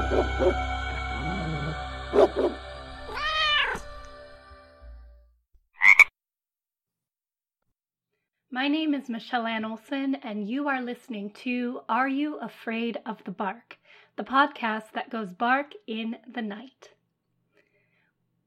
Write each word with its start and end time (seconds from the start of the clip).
My 0.00 0.06
name 8.68 8.94
is 8.94 9.10
Michelle 9.10 9.46
Ann 9.46 9.66
Olson, 9.66 10.14
and 10.14 10.48
you 10.48 10.68
are 10.68 10.80
listening 10.80 11.28
to 11.44 11.82
Are 11.86 12.08
You 12.08 12.38
Afraid 12.38 12.96
of 13.04 13.22
the 13.24 13.30
Bark, 13.30 13.76
the 14.16 14.24
podcast 14.24 14.92
that 14.94 15.10
goes 15.10 15.34
bark 15.34 15.72
in 15.86 16.16
the 16.32 16.40
night. 16.40 16.92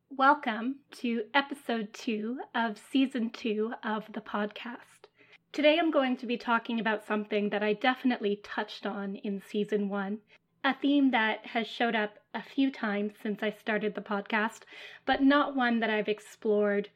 Welcome 0.09 0.77
to 0.94 1.26
episode 1.35 1.94
two 1.94 2.40
of 2.55 2.81
season 2.91 3.30
two 3.30 3.73
of 3.84 4.12
the 4.12 4.22
podcast. 4.22 5.05
Today 5.52 5.77
I'm 5.80 5.91
going 5.91 6.17
to 6.17 6.26
be 6.26 6.38
talking 6.38 6.80
about 6.80 7.05
something 7.05 7.49
that 7.49 7.62
I 7.62 7.73
definitely 7.73 8.41
touched 8.44 8.88
on 8.88 9.17
in 9.17 9.40
season 9.40 9.88
one, 9.88 10.17
a 10.63 10.73
theme 10.73 11.12
that 11.12 11.45
has 11.48 11.67
showed 11.67 11.95
up 11.95 12.20
a 12.34 12.41
few 12.41 12.72
times 12.72 13.13
since 13.22 13.44
I 13.44 13.52
started 13.52 13.95
the 13.95 14.02
podcast, 14.02 14.62
but 15.05 15.22
not 15.22 15.55
one 15.55 15.80
that 15.81 15.89
I've 15.89 16.08
explored 16.08 16.89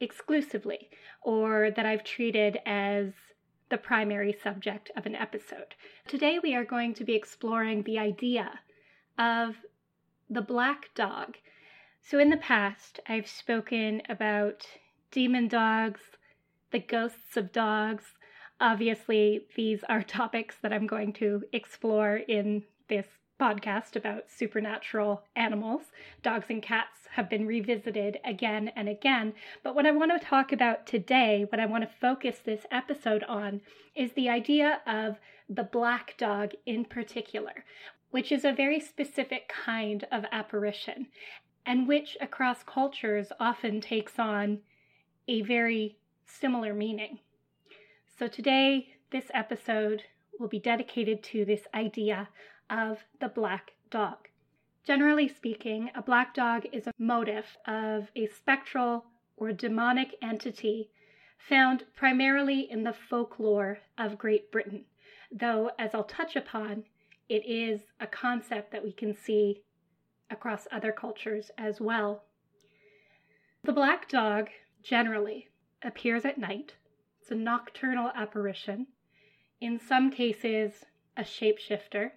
exclusively 0.00 0.90
or 1.22 1.70
that 1.70 1.86
I've 1.86 2.02
treated 2.02 2.58
as 2.66 3.12
the 3.68 3.78
primary 3.78 4.36
subject 4.42 4.90
of 4.96 5.06
an 5.06 5.14
episode. 5.14 5.74
Today 6.06 6.40
we 6.42 6.54
are 6.54 6.64
going 6.64 6.94
to 6.94 7.04
be 7.04 7.14
exploring 7.14 7.84
the 7.84 7.98
idea 7.98 8.60
of 9.18 9.56
the 10.28 10.42
black 10.42 10.90
dog. 10.94 11.36
So, 12.02 12.18
in 12.18 12.30
the 12.30 12.36
past, 12.36 12.98
I've 13.08 13.28
spoken 13.28 14.02
about 14.08 14.66
demon 15.12 15.46
dogs, 15.46 16.00
the 16.72 16.80
ghosts 16.80 17.36
of 17.36 17.52
dogs. 17.52 18.04
Obviously, 18.60 19.46
these 19.54 19.84
are 19.88 20.02
topics 20.20 20.56
that 20.62 20.72
I'm 20.72 20.88
going 20.88 21.12
to 21.14 21.44
explore 21.52 22.16
in 22.16 22.64
this 22.88 23.06
podcast 23.40 23.96
about 23.96 24.30
supernatural 24.30 25.24
animals. 25.34 25.82
Dogs 26.22 26.46
and 26.48 26.62
cats 26.62 27.08
have 27.12 27.28
been 27.28 27.46
revisited 27.46 28.18
again 28.24 28.70
and 28.76 28.88
again. 28.88 29.34
But 29.62 29.74
what 29.74 29.86
I 29.86 29.90
want 29.90 30.12
to 30.12 30.24
talk 30.24 30.52
about 30.52 30.86
today, 30.86 31.46
what 31.48 31.60
I 31.60 31.66
want 31.66 31.82
to 31.82 31.98
focus 32.00 32.38
this 32.38 32.66
episode 32.70 33.24
on, 33.24 33.60
is 33.94 34.12
the 34.12 34.28
idea 34.28 34.80
of 34.86 35.18
the 35.48 35.64
black 35.64 36.14
dog 36.16 36.52
in 36.66 36.84
particular, 36.84 37.64
which 38.10 38.30
is 38.30 38.44
a 38.44 38.52
very 38.52 38.78
specific 38.78 39.48
kind 39.48 40.06
of 40.12 40.24
apparition 40.30 41.08
and 41.66 41.86
which 41.86 42.16
across 42.20 42.62
cultures 42.62 43.28
often 43.38 43.80
takes 43.80 44.18
on 44.18 44.58
a 45.28 45.42
very 45.42 45.96
similar 46.24 46.74
meaning. 46.74 47.18
So 48.18 48.28
today, 48.28 48.94
this 49.10 49.26
episode 49.34 50.02
will 50.38 50.48
be 50.48 50.58
dedicated 50.58 51.22
to 51.22 51.44
this 51.44 51.62
idea 51.74 52.28
of 52.72 53.04
the 53.20 53.28
black 53.28 53.72
dog. 53.90 54.28
Generally 54.84 55.28
speaking, 55.28 55.90
a 55.94 56.02
black 56.02 56.34
dog 56.34 56.66
is 56.72 56.88
a 56.88 56.92
motif 56.98 57.56
of 57.66 58.10
a 58.16 58.26
spectral 58.26 59.04
or 59.36 59.52
demonic 59.52 60.16
entity 60.20 60.90
found 61.38 61.84
primarily 61.94 62.68
in 62.70 62.82
the 62.82 62.92
folklore 62.92 63.78
of 63.98 64.18
Great 64.18 64.50
Britain, 64.50 64.84
though, 65.30 65.70
as 65.78 65.94
I'll 65.94 66.04
touch 66.04 66.34
upon, 66.34 66.84
it 67.28 67.44
is 67.46 67.82
a 68.00 68.06
concept 68.06 68.72
that 68.72 68.84
we 68.84 68.92
can 68.92 69.14
see 69.14 69.62
across 70.30 70.66
other 70.72 70.92
cultures 70.92 71.50
as 71.58 71.80
well. 71.80 72.24
The 73.64 73.72
black 73.72 74.08
dog 74.08 74.50
generally 74.82 75.48
appears 75.82 76.24
at 76.24 76.38
night. 76.38 76.74
It's 77.20 77.30
a 77.30 77.34
nocturnal 77.34 78.10
apparition. 78.14 78.88
In 79.60 79.78
some 79.78 80.10
cases, 80.10 80.84
a 81.16 81.22
shapeshifter, 81.22 82.12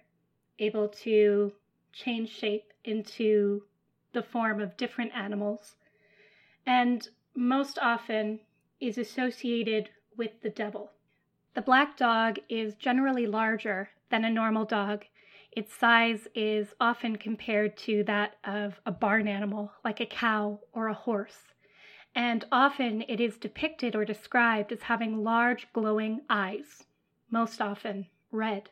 able 0.58 0.88
to 0.88 1.52
change 1.92 2.30
shape 2.30 2.72
into 2.84 3.62
the 4.12 4.22
form 4.22 4.60
of 4.60 4.76
different 4.76 5.14
animals, 5.14 5.76
and 6.66 7.08
most 7.34 7.78
often 7.80 8.40
is 8.80 8.98
associated 8.98 9.90
with 10.16 10.40
the 10.42 10.50
devil. 10.50 10.90
The 11.54 11.62
black 11.62 11.96
dog 11.96 12.38
is 12.48 12.74
generally 12.74 13.26
larger 13.26 13.90
than 14.10 14.24
a 14.24 14.30
normal 14.30 14.64
dog. 14.64 15.04
Its 15.52 15.74
size 15.74 16.28
is 16.34 16.74
often 16.80 17.16
compared 17.16 17.76
to 17.78 18.04
that 18.04 18.36
of 18.44 18.80
a 18.84 18.92
barn 18.92 19.26
animal, 19.26 19.72
like 19.84 20.00
a 20.00 20.06
cow 20.06 20.60
or 20.72 20.88
a 20.88 20.94
horse. 20.94 21.44
And 22.14 22.44
often 22.50 23.02
it 23.08 23.20
is 23.20 23.36
depicted 23.36 23.94
or 23.94 24.04
described 24.04 24.72
as 24.72 24.82
having 24.82 25.24
large 25.24 25.70
glowing 25.72 26.22
eyes, 26.28 26.84
most 27.30 27.60
often 27.60 28.06
red. 28.30 28.70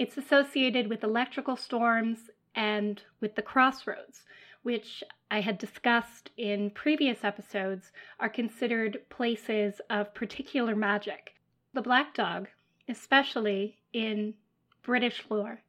It's 0.00 0.16
associated 0.16 0.88
with 0.88 1.04
electrical 1.04 1.56
storms 1.56 2.30
and 2.54 3.02
with 3.20 3.34
the 3.34 3.42
crossroads, 3.42 4.24
which 4.62 5.04
I 5.30 5.42
had 5.42 5.58
discussed 5.58 6.30
in 6.38 6.70
previous 6.70 7.22
episodes, 7.22 7.92
are 8.18 8.30
considered 8.30 9.06
places 9.10 9.78
of 9.90 10.14
particular 10.14 10.74
magic. 10.74 11.34
The 11.74 11.82
black 11.82 12.14
dog, 12.14 12.48
especially 12.88 13.76
in 13.92 14.32
British 14.80 15.22
lore, 15.28 15.60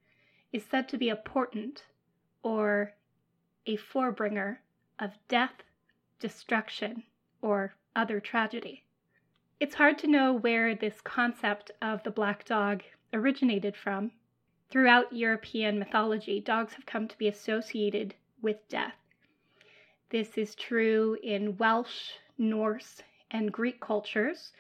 is 0.54 0.64
said 0.64 0.88
to 0.88 0.98
be 0.98 1.10
a 1.10 1.18
portent 1.18 1.84
or 2.42 2.94
a 3.66 3.76
forebringer 3.76 4.60
of 4.98 5.12
death, 5.28 5.64
destruction, 6.22 7.04
or 7.42 7.76
other 7.98 8.22
tragedy. 8.22 8.86
It's 9.60 9.76
hard 9.76 9.98
to 9.98 10.08
know 10.08 10.32
where 10.32 10.74
this 10.74 11.02
concept 11.02 11.72
of 11.82 12.04
the 12.04 12.12
black 12.12 12.46
dog 12.46 12.84
originated 13.12 13.76
from, 13.76 14.12
Throughout 14.72 15.12
European 15.12 15.80
mythology, 15.80 16.40
dogs 16.40 16.76
have 16.76 16.86
come 16.86 17.10
to 17.10 17.18
be 17.18 17.28
associated 17.28 18.16
with 18.42 18.70
death. 18.70 18.96
This 20.12 20.38
is 20.38 20.56
true 20.56 21.18
in 21.22 21.58
Welsh, 21.58 22.14
Norse, 22.38 23.04
and 23.30 23.52
Greek 23.52 23.82
cultures, 23.82 24.54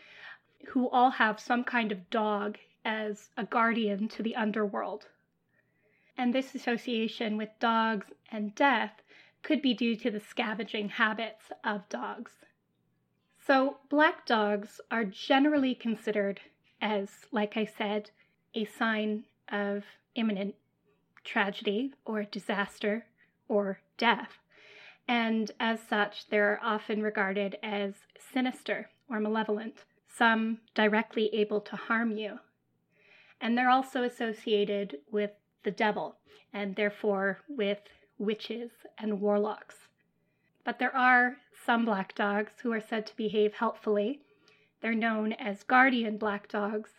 who 0.67 0.89
all 0.89 1.11
have 1.11 1.39
some 1.39 1.63
kind 1.63 1.93
of 1.93 2.09
dog 2.09 2.57
as 2.83 3.29
a 3.37 3.45
guardian 3.45 4.09
to 4.09 4.21
the 4.21 4.35
underworld. 4.35 5.07
And 6.17 6.35
this 6.35 6.55
association 6.55 7.37
with 7.37 7.57
dogs 7.59 8.07
and 8.29 8.53
death 8.53 9.01
could 9.43 9.61
be 9.61 9.73
due 9.73 9.95
to 9.95 10.11
the 10.11 10.19
scavenging 10.19 10.89
habits 10.89 11.53
of 11.63 11.87
dogs. 11.87 12.33
So, 13.39 13.77
black 13.87 14.25
dogs 14.25 14.81
are 14.91 15.05
generally 15.05 15.73
considered 15.73 16.41
as, 16.81 17.27
like 17.31 17.55
I 17.55 17.63
said, 17.63 18.11
a 18.53 18.65
sign 18.65 19.23
of 19.47 19.85
imminent 20.15 20.55
tragedy 21.23 21.93
or 22.05 22.23
disaster 22.23 23.05
or 23.47 23.79
death. 23.97 24.39
And 25.07 25.51
as 25.59 25.79
such, 25.81 26.29
they're 26.29 26.59
often 26.63 27.01
regarded 27.01 27.57
as 27.61 27.93
sinister 28.33 28.89
or 29.09 29.19
malevolent, 29.19 29.83
some 30.07 30.59
directly 30.73 31.33
able 31.33 31.61
to 31.61 31.75
harm 31.75 32.11
you. 32.17 32.39
And 33.39 33.57
they're 33.57 33.69
also 33.69 34.03
associated 34.03 34.99
with 35.11 35.31
the 35.63 35.71
devil 35.71 36.17
and 36.53 36.75
therefore 36.75 37.39
with 37.47 37.79
witches 38.17 38.71
and 38.97 39.19
warlocks. 39.19 39.87
But 40.63 40.79
there 40.79 40.95
are 40.95 41.37
some 41.65 41.85
black 41.85 42.13
dogs 42.15 42.53
who 42.61 42.71
are 42.71 42.81
said 42.81 43.05
to 43.07 43.15
behave 43.15 43.55
helpfully. 43.55 44.21
They're 44.81 44.93
known 44.93 45.33
as 45.33 45.63
guardian 45.63 46.17
black 46.17 46.47
dogs, 46.47 46.91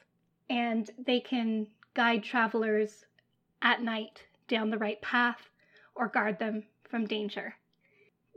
and 0.49 0.91
they 0.99 1.21
can 1.21 1.69
guide 1.95 2.23
travelers 2.23 3.05
at 3.61 3.83
night 3.83 4.25
down 4.49 4.71
the 4.71 4.79
right 4.79 5.01
path 5.03 5.51
or 5.95 6.09
guard 6.09 6.39
them 6.39 6.65
from 6.89 7.07
danger. 7.07 7.55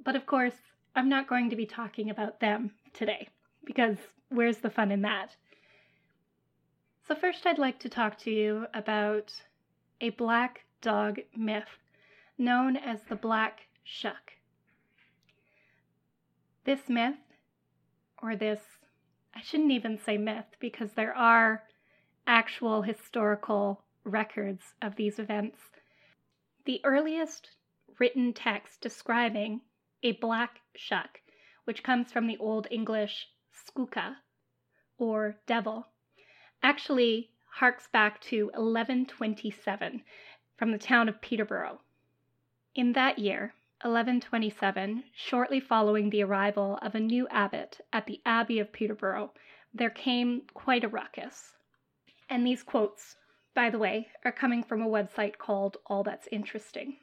But 0.03 0.15
of 0.15 0.25
course, 0.25 0.55
I'm 0.95 1.09
not 1.09 1.27
going 1.27 1.49
to 1.49 1.55
be 1.55 1.65
talking 1.65 2.09
about 2.09 2.39
them 2.39 2.71
today 2.93 3.29
because 3.65 3.97
where's 4.29 4.57
the 4.57 4.69
fun 4.69 4.91
in 4.91 5.01
that? 5.01 5.35
So, 7.07 7.15
first, 7.15 7.45
I'd 7.45 7.59
like 7.59 7.79
to 7.79 7.89
talk 7.89 8.17
to 8.19 8.31
you 8.31 8.65
about 8.73 9.33
a 10.01 10.09
black 10.11 10.65
dog 10.81 11.19
myth 11.35 11.79
known 12.37 12.75
as 12.75 13.03
the 13.03 13.15
Black 13.15 13.67
Shuck. 13.83 14.33
This 16.63 16.89
myth, 16.89 17.15
or 18.21 18.35
this, 18.35 18.59
I 19.35 19.41
shouldn't 19.41 19.71
even 19.71 19.99
say 19.99 20.17
myth 20.17 20.45
because 20.59 20.93
there 20.93 21.15
are 21.15 21.63
actual 22.27 22.81
historical 22.81 23.83
records 24.03 24.73
of 24.81 24.95
these 24.95 25.19
events. 25.19 25.59
The 26.65 26.81
earliest 26.83 27.49
written 27.99 28.33
text 28.33 28.81
describing 28.81 29.61
a 30.03 30.13
black 30.13 30.61
shuck, 30.75 31.21
which 31.65 31.83
comes 31.83 32.11
from 32.11 32.27
the 32.27 32.37
Old 32.37 32.67
English 32.69 33.29
scucca, 33.51 34.17
or 34.97 35.37
devil, 35.47 35.87
actually 36.61 37.31
harks 37.47 37.87
back 37.87 38.19
to 38.21 38.45
1127 38.47 40.03
from 40.57 40.71
the 40.71 40.77
town 40.77 41.09
of 41.09 41.21
Peterborough. 41.21 41.79
In 42.75 42.93
that 42.93 43.19
year, 43.19 43.53
1127, 43.81 45.03
shortly 45.13 45.59
following 45.59 46.09
the 46.09 46.23
arrival 46.23 46.79
of 46.81 46.95
a 46.95 46.99
new 46.99 47.27
abbot 47.29 47.79
at 47.93 48.05
the 48.05 48.21
Abbey 48.25 48.59
of 48.59 48.71
Peterborough, 48.71 49.31
there 49.73 49.89
came 49.89 50.41
quite 50.53 50.83
a 50.83 50.89
ruckus. 50.89 51.54
And 52.29 52.45
these 52.45 52.63
quotes 52.63 53.15
by 53.55 53.69
the 53.69 53.79
way, 53.79 54.09
are 54.25 54.33
coming 54.33 54.61
from 54.61 54.81
a 54.81 54.87
website 54.87 55.37
called 55.37 55.77
All 55.85 56.03
That's 56.03 56.27
Interesting. 56.29 56.97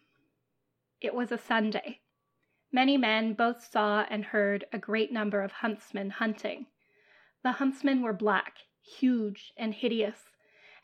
It 1.01 1.15
was 1.15 1.33
a 1.33 1.39
Sunday. 1.39 2.01
Many 2.71 2.99
men 2.99 3.33
both 3.33 3.65
saw 3.65 4.05
and 4.11 4.27
heard 4.27 4.67
a 4.71 4.79
great 4.79 5.11
number 5.11 5.43
of 5.43 5.51
huntsmen 5.51 6.11
hunting. 6.11 6.67
The 7.43 7.53
huntsmen 7.53 8.03
were 8.03 8.13
black, 8.13 8.59
huge, 8.83 9.53
and 9.57 9.73
hideous, 9.73 10.19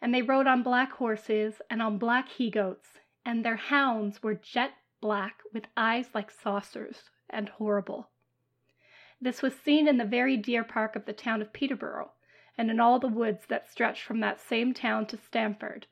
and 0.00 0.14
they 0.14 0.22
rode 0.22 0.46
on 0.46 0.62
black 0.62 0.92
horses 0.92 1.60
and 1.68 1.82
on 1.82 1.98
black 1.98 2.30
he 2.30 2.50
goats, 2.50 2.88
and 3.24 3.44
their 3.44 3.56
hounds 3.56 4.22
were 4.22 4.34
jet 4.34 4.72
black 5.02 5.42
with 5.52 5.66
eyes 5.76 6.08
like 6.14 6.30
saucers 6.30 7.10
and 7.28 7.50
horrible. 7.50 8.08
This 9.20 9.42
was 9.42 9.54
seen 9.54 9.86
in 9.86 9.98
the 9.98 10.04
very 10.04 10.38
deer 10.38 10.64
park 10.64 10.96
of 10.96 11.04
the 11.04 11.12
town 11.12 11.42
of 11.42 11.52
Peterborough, 11.52 12.12
and 12.58 12.70
in 12.70 12.80
all 12.80 12.98
the 12.98 13.06
woods 13.06 13.46
that 13.46 13.70
stretched 13.70 14.02
from 14.02 14.18
that 14.18 14.40
same 14.40 14.74
town 14.74 15.06
to 15.06 15.16
Stamford, 15.16 15.86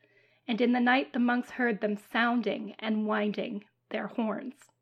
and 0.48 0.60
in 0.60 0.72
the 0.72 0.80
night 0.80 1.12
the 1.12 1.20
monks 1.20 1.52
heard 1.52 1.80
them 1.80 1.96
sounding 1.96 2.74
and 2.80 3.06
winding 3.06 3.64
their 3.90 4.08
horns. 4.08 4.72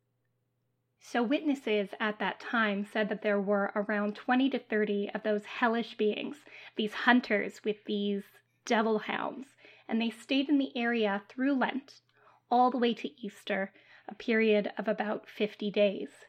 So, 0.99 1.21
witnesses 1.21 1.89
at 1.99 2.17
that 2.17 2.39
time 2.39 2.83
said 2.83 3.09
that 3.09 3.21
there 3.21 3.39
were 3.39 3.71
around 3.75 4.15
20 4.15 4.49
to 4.49 4.57
30 4.57 5.11
of 5.13 5.21
those 5.21 5.45
hellish 5.45 5.95
beings, 5.95 6.43
these 6.75 6.93
hunters 6.93 7.63
with 7.63 7.85
these 7.85 8.23
devil 8.65 8.97
hounds, 8.97 9.55
and 9.87 10.01
they 10.01 10.09
stayed 10.09 10.49
in 10.49 10.57
the 10.57 10.75
area 10.75 11.21
through 11.29 11.53
Lent, 11.53 12.01
all 12.49 12.71
the 12.71 12.79
way 12.79 12.95
to 12.95 13.21
Easter, 13.23 13.71
a 14.07 14.15
period 14.15 14.71
of 14.79 14.87
about 14.87 15.29
50 15.29 15.69
days. 15.69 16.25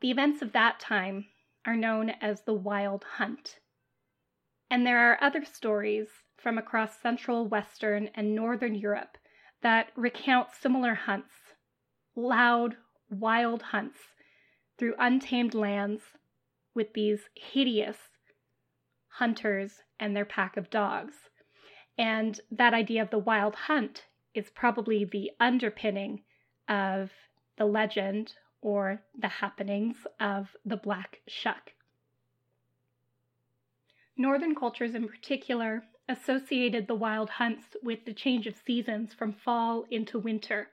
The 0.00 0.10
events 0.10 0.40
of 0.40 0.52
that 0.52 0.80
time 0.80 1.26
are 1.66 1.76
known 1.76 2.10
as 2.20 2.42
the 2.42 2.54
Wild 2.54 3.04
Hunt. 3.16 3.58
And 4.70 4.86
there 4.86 4.98
are 4.98 5.22
other 5.22 5.44
stories 5.44 6.08
from 6.36 6.58
across 6.58 7.00
Central, 7.00 7.46
Western, 7.46 8.08
and 8.14 8.34
Northern 8.34 8.74
Europe 8.74 9.18
that 9.62 9.90
recount 9.94 10.50
similar 10.52 10.94
hunts 10.94 11.34
loud, 12.14 12.76
wild 13.10 13.62
hunts 13.62 13.98
through 14.78 14.94
untamed 14.98 15.54
lands 15.54 16.02
with 16.74 16.92
these 16.94 17.28
hideous 17.34 17.96
hunters 19.08 19.82
and 20.00 20.16
their 20.16 20.24
pack 20.24 20.56
of 20.56 20.70
dogs. 20.70 21.14
And 21.96 22.40
that 22.50 22.74
idea 22.74 23.02
of 23.02 23.10
the 23.10 23.18
wild 23.18 23.54
hunt 23.54 24.06
is 24.34 24.50
probably 24.50 25.04
the 25.04 25.30
underpinning 25.38 26.24
of 26.68 27.10
the 27.58 27.66
legend 27.66 28.34
or 28.62 29.02
the 29.18 29.28
happenings 29.28 30.06
of 30.18 30.56
the 30.64 30.76
Black 30.76 31.20
Shuck. 31.28 31.72
Northern 34.16 34.54
cultures, 34.54 34.94
in 34.94 35.06
particular, 35.06 35.84
associated 36.08 36.86
the 36.86 36.94
wild 36.94 37.28
hunts 37.28 37.76
with 37.82 38.06
the 38.06 38.14
change 38.14 38.46
of 38.46 38.56
seasons 38.56 39.12
from 39.12 39.32
fall 39.32 39.84
into 39.90 40.18
winter 40.18 40.68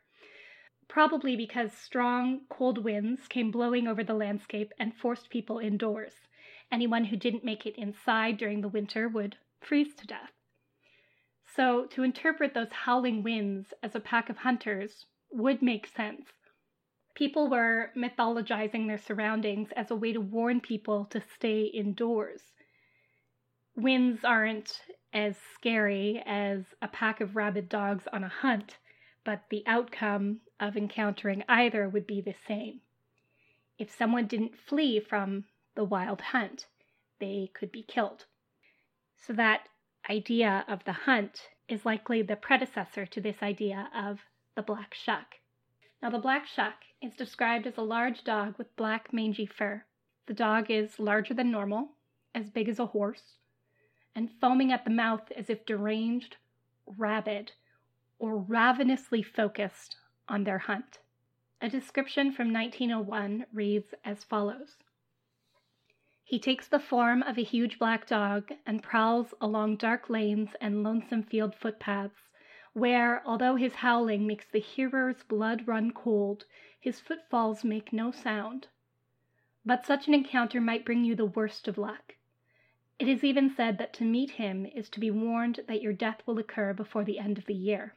probably 0.90 1.38
because 1.38 1.72
strong, 1.72 2.42
cold 2.50 2.84
winds 2.84 3.28
came 3.30 3.52
blowing 3.52 3.88
over 3.88 4.04
the 4.04 4.14
landscape 4.14 4.74
and 4.78 4.98
forced 4.98 5.30
people 5.30 5.60
indoors. 5.60 6.14
Anyone 6.72 7.06
who 7.06 7.16
didn't 7.16 7.46
make 7.46 7.66
it 7.66 7.78
inside 7.78 8.38
during 8.38 8.62
the 8.62 8.68
winter 8.68 9.08
would 9.08 9.38
freeze 9.62 9.96
to 9.96 10.08
death. 10.08 10.32
So, 11.56 11.86
to 11.92 12.04
interpret 12.04 12.54
those 12.54 12.72
howling 12.72 13.24
winds 13.24 13.74
as 13.82 13.96
a 13.96 14.00
pack 14.00 14.30
of 14.30 14.38
hunters 14.38 15.06
would 15.32 15.62
make 15.62 15.88
sense. 15.88 16.28
People 17.20 17.50
were 17.50 17.92
mythologizing 17.98 18.88
their 18.88 18.98
surroundings 18.98 19.74
as 19.74 19.92
a 19.92 19.96
way 19.96 20.14
to 20.14 20.22
warn 20.22 20.62
people 20.62 21.04
to 21.08 21.20
stay 21.20 21.64
indoors. 21.64 22.54
Winds 23.76 24.24
aren't 24.24 24.84
as 25.12 25.36
scary 25.54 26.24
as 26.26 26.64
a 26.82 26.88
pack 26.88 27.20
of 27.20 27.36
rabid 27.36 27.68
dogs 27.68 28.08
on 28.14 28.24
a 28.24 28.30
hunt, 28.30 28.78
but 29.26 29.44
the 29.50 29.64
outcome 29.68 30.40
of 30.62 30.78
encountering 30.78 31.44
either 31.50 31.90
would 31.90 32.08
be 32.08 32.22
the 32.22 32.36
same. 32.48 32.80
If 33.78 33.94
someone 33.94 34.26
didn't 34.28 34.58
flee 34.58 35.02
from 35.02 35.44
the 35.76 35.84
wild 35.84 36.22
hunt, 36.22 36.68
they 37.20 37.52
could 37.54 37.74
be 37.74 37.84
killed. 37.84 38.28
So, 39.18 39.34
that 39.34 39.68
idea 40.10 40.64
of 40.70 40.86
the 40.86 40.94
hunt 40.94 41.50
is 41.68 41.86
likely 41.86 42.22
the 42.22 42.38
predecessor 42.38 43.06
to 43.08 43.20
this 43.20 43.44
idea 43.44 43.90
of 43.94 44.20
the 44.56 44.62
black 44.62 44.94
shuck. 44.94 45.36
Now, 46.02 46.12
the 46.12 46.18
black 46.18 46.48
shuck 46.48 46.86
is 47.02 47.16
described 47.16 47.66
as 47.66 47.78
a 47.78 47.82
large 47.82 48.24
dog 48.24 48.58
with 48.58 48.76
black 48.76 49.14
mangy 49.14 49.46
fur. 49.46 49.84
The 50.26 50.34
dog 50.34 50.70
is 50.70 51.00
larger 51.00 51.34
than 51.34 51.50
normal, 51.52 51.90
as 52.36 52.50
big 52.50 52.68
as 52.68 52.80
a 52.80 52.88
horse, 52.88 53.38
and 54.14 54.32
foaming 54.42 54.72
at 54.72 54.84
the 54.84 54.92
mouth 54.92 55.32
as 55.32 55.50
if 55.50 55.66
deranged, 55.66 56.38
rabid, 56.86 57.54
or 58.20 58.38
ravenously 58.38 59.24
focused 59.24 59.96
on 60.28 60.44
their 60.44 60.60
hunt. 60.60 61.00
A 61.62 61.70
description 61.70 62.32
from 62.32 62.54
1901 62.54 63.46
reads 63.54 63.94
as 64.06 64.24
follows 64.24 64.78
He 66.24 66.40
takes 66.40 66.68
the 66.68 66.80
form 66.80 67.24
of 67.24 67.38
a 67.38 67.44
huge 67.44 67.80
black 67.80 68.08
dog 68.08 68.52
and 68.66 68.84
prowls 68.84 69.34
along 69.42 69.78
dark 69.78 70.10
lanes 70.10 70.50
and 70.62 70.84
lonesome 70.84 71.24
field 71.24 71.56
footpaths, 71.56 72.29
where, 72.74 73.26
although 73.26 73.56
his 73.56 73.76
howling 73.76 74.28
makes 74.28 74.46
the 74.46 74.60
hearer's 74.60 75.24
blood 75.24 75.68
run 75.68 75.92
cold, 75.92 76.46
his 76.80 77.00
footfalls 77.00 77.64
make 77.64 77.92
no 77.92 78.12
sound. 78.12 78.68
But 79.66 79.86
such 79.86 80.08
an 80.08 80.14
encounter 80.14 80.62
might 80.62 80.86
bring 80.86 81.04
you 81.04 81.16
the 81.16 81.26
worst 81.26 81.68
of 81.68 81.78
luck. 81.78 82.16
It 83.00 83.08
is 83.08 83.24
even 83.24 83.50
said 83.50 83.78
that 83.78 83.94
to 83.94 84.04
meet 84.04 84.32
him 84.32 84.66
is 84.66 84.90
to 84.90 85.00
be 85.00 85.10
warned 85.10 85.62
that 85.68 85.82
your 85.82 85.94
death 85.94 86.22
will 86.26 86.38
occur 86.38 86.74
before 86.74 87.04
the 87.04 87.20
end 87.20 87.38
of 87.38 87.46
the 87.46 87.54
year. 87.54 87.96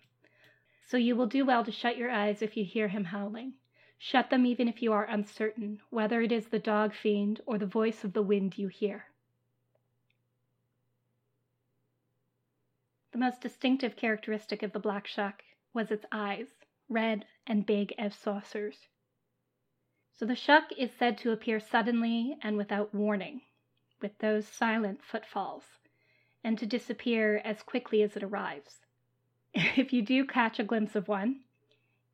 So 0.84 0.96
you 0.96 1.16
will 1.16 1.26
do 1.26 1.44
well 1.44 1.64
to 1.64 1.72
shut 1.72 1.96
your 1.96 2.10
eyes 2.10 2.42
if 2.42 2.56
you 2.56 2.64
hear 2.64 2.88
him 2.88 3.04
howling. 3.04 3.54
Shut 3.98 4.30
them 4.30 4.44
even 4.44 4.68
if 4.68 4.82
you 4.82 4.92
are 4.92 5.04
uncertain 5.04 5.80
whether 5.90 6.20
it 6.20 6.32
is 6.32 6.48
the 6.48 6.58
dog 6.58 6.92
fiend 6.92 7.40
or 7.46 7.58
the 7.58 7.66
voice 7.66 8.04
of 8.04 8.12
the 8.12 8.22
wind 8.22 8.58
you 8.58 8.68
hear. 8.68 9.06
The 13.12 13.18
most 13.18 13.42
distinctive 13.42 13.94
characteristic 13.94 14.62
of 14.62 14.72
the 14.72 14.78
black 14.78 15.06
shuck 15.06 15.44
was 15.74 15.90
its 15.90 16.06
eyes, 16.10 16.54
red 16.88 17.26
and 17.46 17.66
big 17.66 17.92
as 17.98 18.14
saucers. 18.14 18.88
So 20.14 20.24
the 20.24 20.34
shuck 20.34 20.72
is 20.78 20.92
said 20.92 21.18
to 21.18 21.30
appear 21.30 21.60
suddenly 21.60 22.38
and 22.42 22.56
without 22.56 22.94
warning, 22.94 23.42
with 24.00 24.16
those 24.18 24.48
silent 24.48 25.04
footfalls, 25.04 25.78
and 26.42 26.58
to 26.58 26.64
disappear 26.64 27.36
as 27.44 27.62
quickly 27.62 28.02
as 28.02 28.16
it 28.16 28.22
arrives. 28.22 28.86
If 29.54 29.92
you 29.92 30.00
do 30.00 30.24
catch 30.24 30.58
a 30.58 30.64
glimpse 30.64 30.96
of 30.96 31.06
one, 31.06 31.44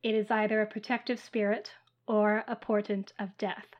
it 0.02 0.16
is 0.16 0.32
either 0.32 0.60
a 0.60 0.66
protective 0.66 1.20
spirit 1.20 1.74
or 2.06 2.42
a 2.48 2.56
portent 2.56 3.12
of 3.20 3.38
death, 3.38 3.76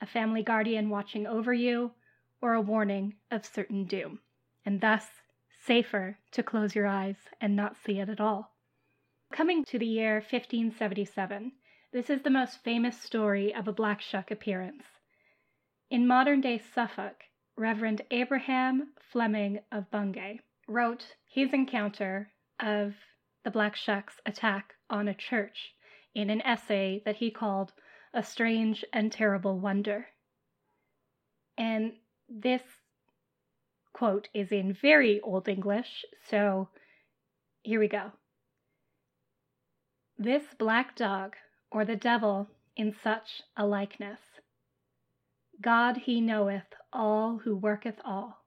a 0.00 0.06
family 0.06 0.44
guardian 0.44 0.88
watching 0.88 1.26
over 1.26 1.52
you, 1.52 1.94
or 2.40 2.54
a 2.54 2.60
warning 2.60 3.16
of 3.28 3.44
certain 3.44 3.86
doom, 3.86 4.20
and 4.64 4.80
thus 4.80 5.22
safer 5.66 6.18
to 6.30 6.42
close 6.42 6.74
your 6.74 6.86
eyes 6.86 7.16
and 7.40 7.56
not 7.56 7.76
see 7.76 7.98
it 7.98 8.08
at 8.08 8.20
all. 8.20 8.54
Coming 9.32 9.64
to 9.64 9.78
the 9.78 9.86
year 9.86 10.14
1577, 10.16 11.52
this 11.92 12.10
is 12.10 12.22
the 12.22 12.30
most 12.30 12.62
famous 12.62 13.00
story 13.00 13.54
of 13.54 13.66
a 13.66 13.72
black 13.72 14.00
shuck 14.00 14.30
appearance. 14.30 14.84
In 15.90 16.06
modern 16.06 16.40
day 16.40 16.58
Suffolk, 16.58 17.24
Reverend 17.56 18.02
Abraham 18.10 18.92
Fleming 18.98 19.60
of 19.70 19.90
Bungay 19.90 20.40
wrote 20.66 21.16
his 21.26 21.52
encounter 21.52 22.32
of 22.60 22.94
the 23.44 23.50
Black 23.50 23.76
Shuck's 23.76 24.20
attack 24.26 24.74
on 24.90 25.06
a 25.06 25.14
church 25.14 25.74
in 26.14 26.30
an 26.30 26.40
essay 26.42 27.02
that 27.04 27.16
he 27.16 27.30
called 27.30 27.72
A 28.12 28.22
Strange 28.22 28.84
and 28.92 29.12
Terrible 29.12 29.58
Wonder. 29.58 30.08
And 31.56 31.92
this 32.28 32.62
quote 33.94 34.28
is 34.34 34.52
in 34.52 34.74
very 34.74 35.18
Old 35.22 35.48
English, 35.48 36.04
so 36.28 36.68
here 37.62 37.80
we 37.80 37.88
go. 37.88 38.12
This 40.18 40.42
black 40.58 40.94
dog, 40.94 41.36
or 41.70 41.86
the 41.86 41.96
devil, 41.96 42.50
in 42.76 42.92
such 43.02 43.42
a 43.56 43.66
likeness. 43.66 44.20
God 45.62 45.96
he 45.96 46.20
knoweth 46.20 46.74
all 46.92 47.38
who 47.38 47.56
worketh 47.56 48.00
all 48.04 48.44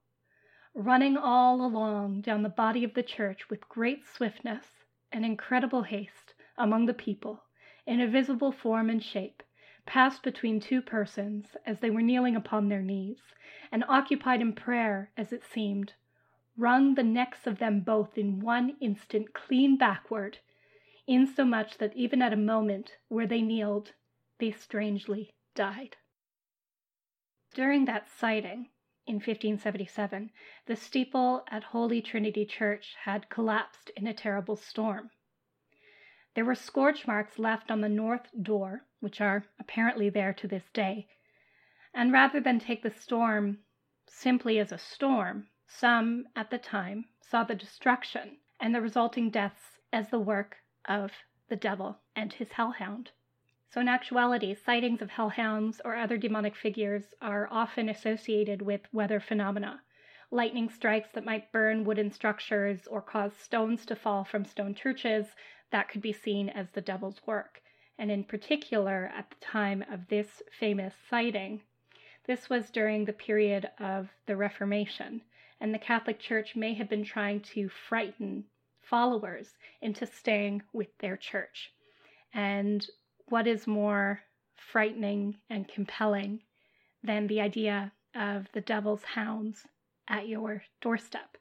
running 0.77 1.17
all 1.17 1.65
along 1.65 2.21
down 2.21 2.43
the 2.43 2.49
body 2.49 2.83
of 2.83 2.93
the 2.93 3.01
church 3.01 3.49
with 3.49 3.67
great 3.67 4.05
swiftness 4.05 4.65
and 5.11 5.25
incredible 5.25 5.81
haste 5.81 6.35
among 6.55 6.85
the 6.85 6.93
people, 6.93 7.41
in 7.87 7.99
a 7.99 8.07
visible 8.07 8.51
form 8.51 8.87
and 8.87 9.03
shape, 9.03 9.41
passed 9.87 10.21
between 10.21 10.59
two 10.59 10.81
persons 10.81 11.55
as 11.65 11.79
they 11.79 11.89
were 11.89 12.01
kneeling 12.01 12.35
upon 12.35 12.69
their 12.69 12.81
knees, 12.81 13.33
and 13.71 13.83
occupied 13.87 14.41
in 14.41 14.53
prayer, 14.53 15.11
as 15.17 15.33
it 15.33 15.43
seemed, 15.43 15.93
wrung 16.57 16.95
the 16.95 17.03
necks 17.03 17.47
of 17.47 17.57
them 17.57 17.79
both 17.79 18.17
in 18.17 18.39
one 18.39 18.75
instant 18.81 19.33
clean 19.33 19.77
backward, 19.77 20.37
insomuch 21.07 21.77
that 21.77 21.95
even 21.95 22.21
at 22.21 22.33
a 22.33 22.37
moment 22.37 22.97
where 23.07 23.25
they 23.27 23.41
kneeled, 23.41 23.93
they 24.39 24.51
strangely 24.51 25.31
died. 25.55 25.95
During 27.53 27.85
that 27.85 28.09
sighting, 28.09 28.69
in 29.07 29.15
1577, 29.15 30.31
the 30.65 30.75
steeple 30.75 31.45
at 31.49 31.63
Holy 31.63 32.01
Trinity 32.01 32.45
Church 32.45 32.95
had 33.05 33.29
collapsed 33.29 33.89
in 33.95 34.05
a 34.05 34.13
terrible 34.13 34.57
storm. 34.57 35.11
There 36.35 36.45
were 36.45 36.55
scorch 36.55 37.07
marks 37.07 37.39
left 37.39 37.71
on 37.71 37.79
the 37.81 37.89
north 37.89 38.27
door, 38.39 38.85
which 38.99 39.21
are 39.21 39.45
apparently 39.59 40.09
there 40.09 40.33
to 40.33 40.47
this 40.47 40.69
day. 40.71 41.07
And 41.93 42.11
rather 42.11 42.39
than 42.39 42.59
take 42.59 42.83
the 42.83 42.89
storm 42.89 43.59
simply 44.07 44.59
as 44.59 44.71
a 44.71 44.77
storm, 44.77 45.49
some 45.67 46.27
at 46.35 46.49
the 46.49 46.57
time 46.57 47.05
saw 47.19 47.43
the 47.43 47.55
destruction 47.55 48.37
and 48.59 48.73
the 48.73 48.81
resulting 48.81 49.29
deaths 49.29 49.79
as 49.91 50.09
the 50.09 50.19
work 50.19 50.57
of 50.85 51.11
the 51.47 51.55
devil 51.55 51.99
and 52.15 52.33
his 52.33 52.53
hellhound. 52.53 53.11
So, 53.69 53.81
in 53.81 53.87
actuality, 53.87 54.55
sightings 54.55 55.01
of 55.01 55.11
hellhounds 55.11 55.81
or 55.83 55.95
other 55.95 56.17
demonic 56.17 56.55
figures 56.55 57.13
are 57.21 57.47
often 57.51 57.89
associated 57.89 58.61
with 58.61 58.91
weather 58.93 59.19
phenomena. 59.19 59.81
Lightning 60.31 60.69
strikes 60.69 61.11
that 61.11 61.25
might 61.25 61.51
burn 61.51 61.83
wooden 61.83 62.11
structures 62.11 62.87
or 62.87 63.01
cause 63.01 63.35
stones 63.35 63.85
to 63.85 63.95
fall 63.95 64.23
from 64.23 64.45
stone 64.45 64.73
churches 64.73 65.35
that 65.71 65.89
could 65.89 66.01
be 66.01 66.13
seen 66.13 66.49
as 66.49 66.71
the 66.71 66.81
devil's 66.81 67.25
work. 67.27 67.61
And 67.97 68.11
in 68.11 68.23
particular, 68.23 69.11
at 69.15 69.29
the 69.29 69.45
time 69.45 69.83
of 69.89 70.07
this 70.07 70.41
famous 70.59 70.93
sighting, 71.09 71.61
this 72.25 72.49
was 72.49 72.69
during 72.69 73.05
the 73.05 73.13
period 73.13 73.69
of 73.79 74.09
the 74.25 74.35
Reformation, 74.35 75.21
and 75.59 75.73
the 75.73 75.79
Catholic 75.79 76.19
Church 76.19 76.55
may 76.55 76.73
have 76.73 76.89
been 76.89 77.03
trying 77.03 77.39
to 77.41 77.69
frighten 77.69 78.45
followers 78.81 79.57
into 79.81 80.05
staying 80.05 80.61
with 80.73 80.95
their 80.99 81.17
church. 81.17 81.71
And 82.33 82.85
what 83.27 83.47
is 83.47 83.65
more 83.65 84.21
frightening 84.55 85.37
and 85.49 85.67
compelling 85.67 86.41
than 87.03 87.27
the 87.27 87.41
idea 87.41 87.93
of 88.13 88.51
the 88.51 88.61
devil's 88.61 89.03
hounds 89.03 89.65
at 90.07 90.27
your 90.27 90.63
doorstep? 90.81 91.37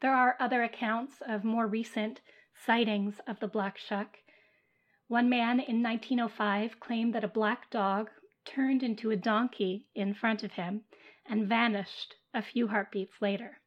There 0.00 0.14
are 0.14 0.36
other 0.40 0.62
accounts 0.62 1.20
of 1.26 1.44
more 1.44 1.66
recent 1.66 2.20
sightings 2.54 3.20
of 3.26 3.40
the 3.40 3.48
black 3.48 3.76
shuck. 3.76 4.18
One 5.10 5.28
man 5.28 5.58
in 5.58 5.82
1905 5.82 6.78
claimed 6.78 7.16
that 7.16 7.24
a 7.24 7.28
black 7.28 7.68
dog 7.68 8.10
turned 8.44 8.84
into 8.84 9.10
a 9.10 9.16
donkey 9.16 9.88
in 9.92 10.14
front 10.14 10.44
of 10.44 10.52
him 10.52 10.84
and 11.26 11.48
vanished 11.48 12.14
a 12.32 12.40
few 12.40 12.68
heartbeats 12.68 13.20
later. 13.20 13.60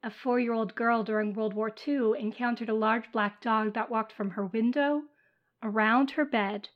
A 0.00 0.10
four 0.12 0.38
year 0.38 0.52
old 0.52 0.76
girl 0.76 1.02
during 1.02 1.34
World 1.34 1.54
War 1.54 1.74
II 1.88 2.12
encountered 2.16 2.68
a 2.68 2.74
large 2.74 3.10
black 3.10 3.40
dog 3.40 3.74
that 3.74 3.90
walked 3.90 4.12
from 4.12 4.30
her 4.30 4.46
window 4.46 5.02
around 5.60 6.12
her 6.12 6.24
bed, 6.24 6.68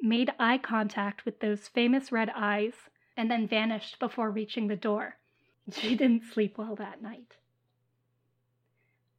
made 0.00 0.32
eye 0.38 0.58
contact 0.58 1.24
with 1.24 1.40
those 1.40 1.66
famous 1.66 2.12
red 2.12 2.30
eyes, 2.30 2.74
and 3.16 3.28
then 3.28 3.48
vanished 3.48 3.98
before 3.98 4.30
reaching 4.30 4.68
the 4.68 4.76
door. 4.76 5.18
She 5.72 5.96
didn't 5.96 6.32
sleep 6.32 6.58
well 6.58 6.76
that 6.76 7.02
night. 7.02 7.38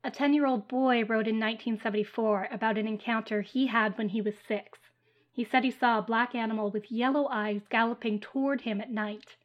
A 0.06 0.12
10 0.12 0.36
year 0.36 0.46
old 0.46 0.68
boy 0.68 1.04
wrote 1.04 1.28
in 1.28 1.40
1974 1.40 2.50
about 2.52 2.78
an 2.78 2.88
encounter 2.88 3.42
he 3.42 3.66
had 3.66 3.98
when 3.98 4.10
he 4.10 4.22
was 4.22 4.38
six. 4.38 4.78
He 5.32 5.44
said 5.44 5.64
he 5.64 5.72
saw 5.72 5.98
a 5.98 6.04
black 6.04 6.36
animal 6.36 6.70
with 6.70 6.92
yellow 6.92 7.28
eyes 7.32 7.68
galloping 7.68 8.20
toward 8.20 8.62
him 8.62 8.80
at 8.80 8.92
night. 8.92 9.36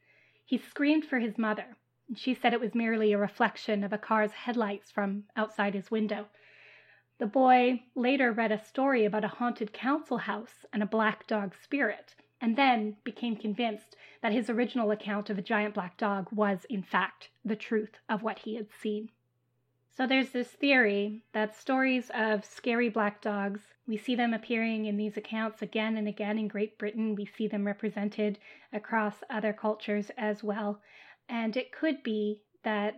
He 0.45 0.59
screamed 0.59 1.07
for 1.07 1.19
his 1.19 1.39
mother. 1.39 1.79
And 2.09 2.19
she 2.19 2.35
said 2.35 2.53
it 2.53 2.61
was 2.61 2.75
merely 2.75 3.15
a 3.15 3.19
reflection 3.19 3.83
of 3.83 3.95
a 3.95 3.97
car's 3.97 4.33
headlights 4.33 4.91
from 4.91 5.25
outside 5.35 5.73
his 5.73 5.91
window. 5.91 6.29
The 7.17 7.27
boy 7.27 7.85
later 7.95 8.31
read 8.31 8.53
a 8.53 8.63
story 8.63 9.07
about 9.07 9.25
a 9.25 9.29
haunted 9.29 9.73
council 9.73 10.19
house 10.19 10.67
and 10.75 10.83
a 10.83 10.87
black 10.87 11.27
dog 11.27 11.55
spirit, 11.55 12.15
and 12.39 12.55
then 12.55 12.99
became 13.03 13.35
convinced 13.35 13.97
that 14.21 14.33
his 14.33 14.51
original 14.51 14.91
account 14.91 15.31
of 15.31 15.39
a 15.39 15.43
giant 15.43 15.73
black 15.73 15.97
dog 15.97 16.29
was, 16.31 16.67
in 16.69 16.83
fact, 16.83 17.31
the 17.43 17.57
truth 17.57 17.97
of 18.11 18.23
what 18.23 18.41
he 18.41 18.57
had 18.57 18.71
seen. 18.71 19.11
So 19.93 20.07
there's 20.07 20.31
this 20.31 20.53
theory 20.53 21.23
that 21.33 21.55
stories 21.55 22.11
of 22.15 22.45
scary 22.45 22.89
black 22.89 23.21
dogs, 23.21 23.61
we 23.87 23.97
see 23.97 24.15
them 24.15 24.33
appearing 24.33 24.87
in 24.87 24.97
these 24.97 25.17
accounts 25.17 25.63
again 25.63 25.97
and 25.97 26.07
again 26.07 26.39
in 26.39 26.49
Great 26.49 26.79
Britain. 26.79 27.15
We 27.15 27.27
see 27.27 27.49
them 27.49 27.67
represented 27.67 28.39
across 28.73 29.17
other 29.29 29.53
cultures 29.53 30.11
as 30.17 30.45
well. 30.45 30.81
And 31.29 31.57
it 31.57 31.73
could 31.73 32.03
be 32.03 32.43
that 32.63 32.95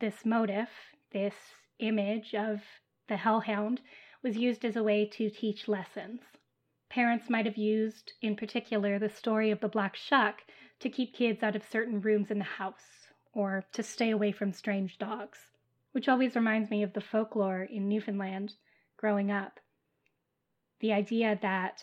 this 0.00 0.24
motif, 0.24 0.68
this 1.12 1.34
image 1.78 2.34
of 2.34 2.62
the 3.08 3.18
hellhound, 3.18 3.82
was 4.22 4.36
used 4.36 4.64
as 4.64 4.74
a 4.74 4.82
way 4.82 5.04
to 5.04 5.30
teach 5.30 5.68
lessons. 5.68 6.22
Parents 6.88 7.30
might 7.30 7.46
have 7.46 7.56
used, 7.56 8.12
in 8.20 8.36
particular, 8.36 8.98
the 8.98 9.08
story 9.08 9.50
of 9.50 9.60
the 9.60 9.68
black 9.68 9.96
shuck 9.96 10.42
to 10.80 10.88
keep 10.88 11.14
kids 11.14 11.42
out 11.42 11.56
of 11.56 11.62
certain 11.62 12.00
rooms 12.00 12.30
in 12.30 12.38
the 12.38 12.44
house 12.44 13.08
or 13.32 13.64
to 13.72 13.82
stay 13.82 14.10
away 14.10 14.32
from 14.32 14.52
strange 14.52 14.98
dogs, 14.98 15.38
which 15.92 16.08
always 16.08 16.34
reminds 16.34 16.70
me 16.70 16.82
of 16.82 16.92
the 16.92 17.00
folklore 17.00 17.62
in 17.62 17.88
Newfoundland 17.88 18.54
growing 18.96 19.30
up. 19.30 19.60
The 20.80 20.92
idea 20.92 21.38
that 21.42 21.82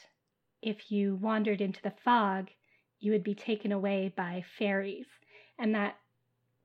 if 0.61 0.91
you 0.91 1.15
wandered 1.15 1.61
into 1.61 1.81
the 1.81 1.93
fog, 2.03 2.49
you 2.99 3.11
would 3.11 3.23
be 3.23 3.35
taken 3.35 3.71
away 3.71 4.13
by 4.15 4.43
fairies, 4.57 5.07
and 5.57 5.73
that 5.73 5.95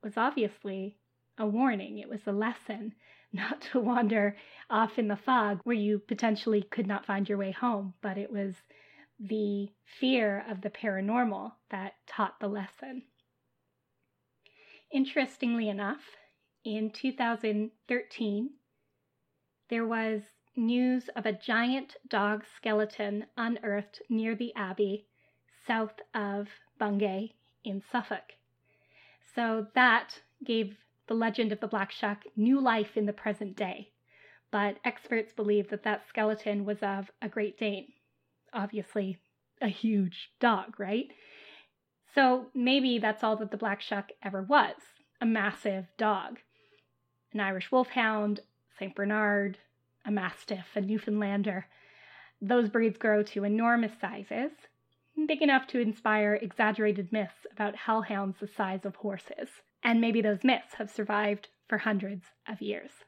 was 0.03 0.17
obviously 0.17 0.97
a 1.37 1.45
warning, 1.45 1.99
it 1.99 2.09
was 2.09 2.27
a 2.27 2.31
lesson 2.31 2.93
not 3.33 3.61
to 3.61 3.79
wander 3.79 4.37
off 4.69 4.97
in 4.97 5.07
the 5.07 5.15
fog 5.15 5.59
where 5.63 5.75
you 5.75 5.99
potentially 5.99 6.63
could 6.63 6.87
not 6.87 7.05
find 7.05 7.27
your 7.27 7.37
way 7.37 7.51
home, 7.51 7.93
but 8.01 8.17
it 8.17 8.31
was 8.31 8.55
the 9.19 9.69
fear 9.99 10.45
of 10.49 10.61
the 10.61 10.69
paranormal 10.69 11.51
that 11.69 11.93
taught 12.07 12.39
the 12.39 12.47
lesson. 12.47 13.03
Interestingly 14.91 15.69
enough, 15.69 16.15
in 16.65 16.89
2013, 16.89 18.49
there 19.69 19.85
was 19.85 20.21
news 20.55 21.07
of 21.15 21.25
a 21.25 21.31
giant 21.31 21.95
dog 22.07 22.43
skeleton 22.55 23.25
unearthed 23.37 24.01
near 24.09 24.35
the 24.35 24.53
Abbey, 24.55 25.05
south 25.67 25.93
of 26.15 26.47
Bungay 26.79 27.33
in 27.63 27.83
Suffolk. 27.91 28.33
So 29.35 29.67
that 29.75 30.19
gave 30.43 30.75
the 31.07 31.13
legend 31.13 31.51
of 31.51 31.59
the 31.59 31.67
Black 31.67 31.91
Shuck 31.91 32.23
new 32.35 32.59
life 32.59 32.97
in 32.97 33.05
the 33.05 33.13
present 33.13 33.55
day, 33.55 33.91
but 34.51 34.77
experts 34.83 35.33
believe 35.33 35.69
that 35.69 35.83
that 35.83 36.07
skeleton 36.07 36.65
was 36.65 36.81
of 36.81 37.11
a 37.21 37.29
Great 37.29 37.59
Dane. 37.59 37.93
Obviously, 38.53 39.19
a 39.61 39.67
huge 39.67 40.31
dog, 40.39 40.79
right? 40.79 41.07
So 42.15 42.47
maybe 42.55 42.97
that's 42.97 43.23
all 43.23 43.35
that 43.37 43.51
the 43.51 43.57
Black 43.57 43.81
Shuck 43.81 44.09
ever 44.23 44.41
was 44.41 44.75
a 45.21 45.25
massive 45.25 45.85
dog. 45.97 46.39
An 47.35 47.41
Irish 47.41 47.69
Wolfhound, 47.69 48.39
St. 48.79 48.95
Bernard, 48.95 49.57
a 50.05 50.09
Mastiff, 50.09 50.73
a 50.73 50.79
Newfoundlander. 50.79 51.67
Those 52.41 52.69
breeds 52.69 52.97
grow 52.97 53.23
to 53.23 53.43
enormous 53.43 53.91
sizes, 53.99 54.53
big 55.27 55.41
enough 55.41 55.67
to 55.67 55.81
inspire 55.81 56.35
exaggerated 56.35 57.11
myths 57.11 57.45
about 57.51 57.75
hellhounds 57.75 58.39
the 58.39 58.47
size 58.47 58.85
of 58.85 58.95
horses 58.95 59.49
and 59.83 59.99
maybe 59.99 60.21
those 60.21 60.45
myths 60.45 60.75
have 60.75 60.89
survived 60.89 61.49
for 61.67 61.77
hundreds 61.77 62.31
of 62.47 62.61
years. 62.61 63.03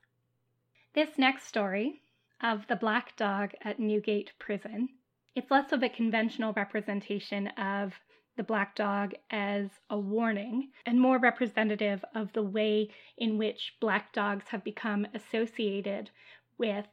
This 0.94 1.18
next 1.18 1.46
story 1.46 2.02
of 2.42 2.68
the 2.68 2.76
black 2.76 3.16
dog 3.16 3.54
at 3.62 3.80
Newgate 3.80 4.34
Prison, 4.40 4.90
it's 5.36 5.50
less 5.50 5.72
of 5.72 5.82
a 5.82 5.90
conventional 5.90 6.52
representation 6.52 7.48
of 7.58 7.94
the 8.38 8.44
black 8.44 8.76
dog 8.76 9.14
as 9.30 9.70
a 9.90 9.98
warning 9.98 10.70
and 10.86 11.02
more 11.02 11.18
representative 11.18 12.06
of 12.16 12.32
the 12.34 12.44
way 12.44 12.90
in 13.18 13.38
which 13.38 13.76
black 13.80 14.14
dogs 14.14 14.46
have 14.50 14.64
become 14.64 15.06
associated 15.14 16.10
with 16.58 16.86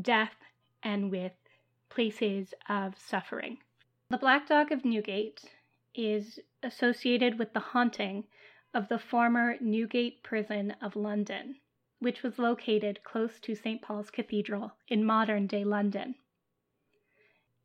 death 0.00 0.36
and 0.82 1.10
with 1.10 1.32
places 1.88 2.54
of 2.68 2.98
suffering. 2.98 3.58
The 4.10 4.18
Black 4.18 4.46
Dog 4.48 4.72
of 4.72 4.84
Newgate 4.84 5.44
is 5.94 6.38
associated 6.62 7.38
with 7.38 7.52
the 7.52 7.60
haunting 7.60 8.24
of 8.72 8.88
the 8.88 8.98
former 8.98 9.56
Newgate 9.60 10.22
Prison 10.22 10.74
of 10.82 10.96
London, 10.96 11.56
which 12.00 12.22
was 12.22 12.38
located 12.38 13.02
close 13.04 13.38
to 13.40 13.54
St. 13.54 13.80
Paul's 13.80 14.10
Cathedral 14.10 14.72
in 14.88 15.04
modern 15.04 15.46
day 15.46 15.64
London. 15.64 16.16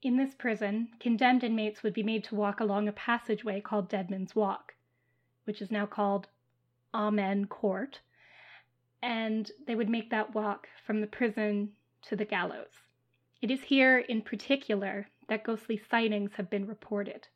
In 0.02 0.16
this 0.16 0.34
prison, 0.34 0.94
condemned 1.02 1.44
inmates 1.44 1.84
would 1.84 1.94
be 1.94 2.04
made 2.04 2.24
to 2.26 2.36
walk 2.36 2.62
along 2.62 2.88
a 2.88 2.94
passageway 2.94 3.60
called 3.60 3.90
Deadman's 3.90 4.34
Walk, 4.34 4.76
which 5.44 5.62
is 5.62 5.72
now 5.72 5.86
called 5.86 6.30
Amen 6.94 7.48
Court, 7.48 8.00
and 9.02 9.52
they 9.68 9.76
would 9.76 9.90
make 9.90 10.10
that 10.10 10.34
walk 10.34 10.70
from 10.86 11.02
the 11.02 11.08
prison 11.08 11.76
to 12.04 12.16
the 12.16 12.24
gallows. 12.24 12.88
It 13.42 13.52
is 13.52 13.64
here 13.64 14.00
in 14.00 14.22
particular 14.22 15.10
that 15.28 15.44
ghostly 15.44 15.76
sightings 15.78 16.36
have 16.36 16.50
been 16.50 16.66
reported. 16.66 17.28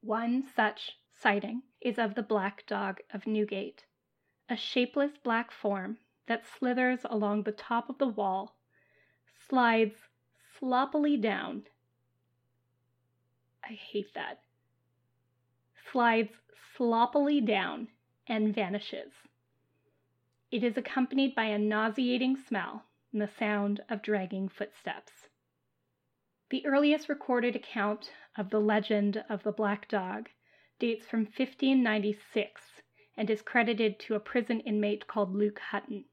One 0.00 0.42
such 0.42 0.98
sighting 1.12 1.62
is 1.80 2.00
of 2.00 2.16
the 2.16 2.22
black 2.22 2.66
dog 2.66 3.00
of 3.12 3.28
Newgate, 3.28 3.84
a 4.48 4.56
shapeless 4.56 5.16
black 5.18 5.52
form 5.52 5.98
that 6.26 6.44
slithers 6.44 7.04
along 7.04 7.44
the 7.44 7.52
top 7.52 7.88
of 7.88 7.98
the 7.98 8.08
wall, 8.08 8.56
slides 9.38 10.08
sloppily 10.58 11.16
down. 11.16 11.64
I 13.64 13.72
hate 13.72 14.12
that. 14.14 14.40
slides 15.90 16.32
sloppily 16.76 17.40
down 17.40 17.88
and 18.26 18.54
vanishes. 18.54 19.12
It 20.50 20.62
is 20.62 20.76
accompanied 20.76 21.34
by 21.34 21.46
a 21.46 21.58
nauseating 21.58 22.36
smell 22.36 22.84
and 23.12 23.20
the 23.20 23.28
sound 23.28 23.82
of 23.88 24.02
dragging 24.02 24.48
footsteps. 24.48 25.28
The 26.50 26.66
earliest 26.66 27.08
recorded 27.08 27.56
account 27.56 28.12
of 28.36 28.50
the 28.50 28.60
legend 28.60 29.24
of 29.28 29.42
the 29.42 29.52
Black 29.52 29.88
Dog 29.88 30.28
dates 30.78 31.06
from 31.06 31.20
1596 31.20 32.82
and 33.16 33.30
is 33.30 33.42
credited 33.42 33.98
to 34.00 34.14
a 34.14 34.20
prison 34.20 34.60
inmate 34.60 35.06
called 35.06 35.34
Luke 35.34 35.58
Hutton. 35.58 36.04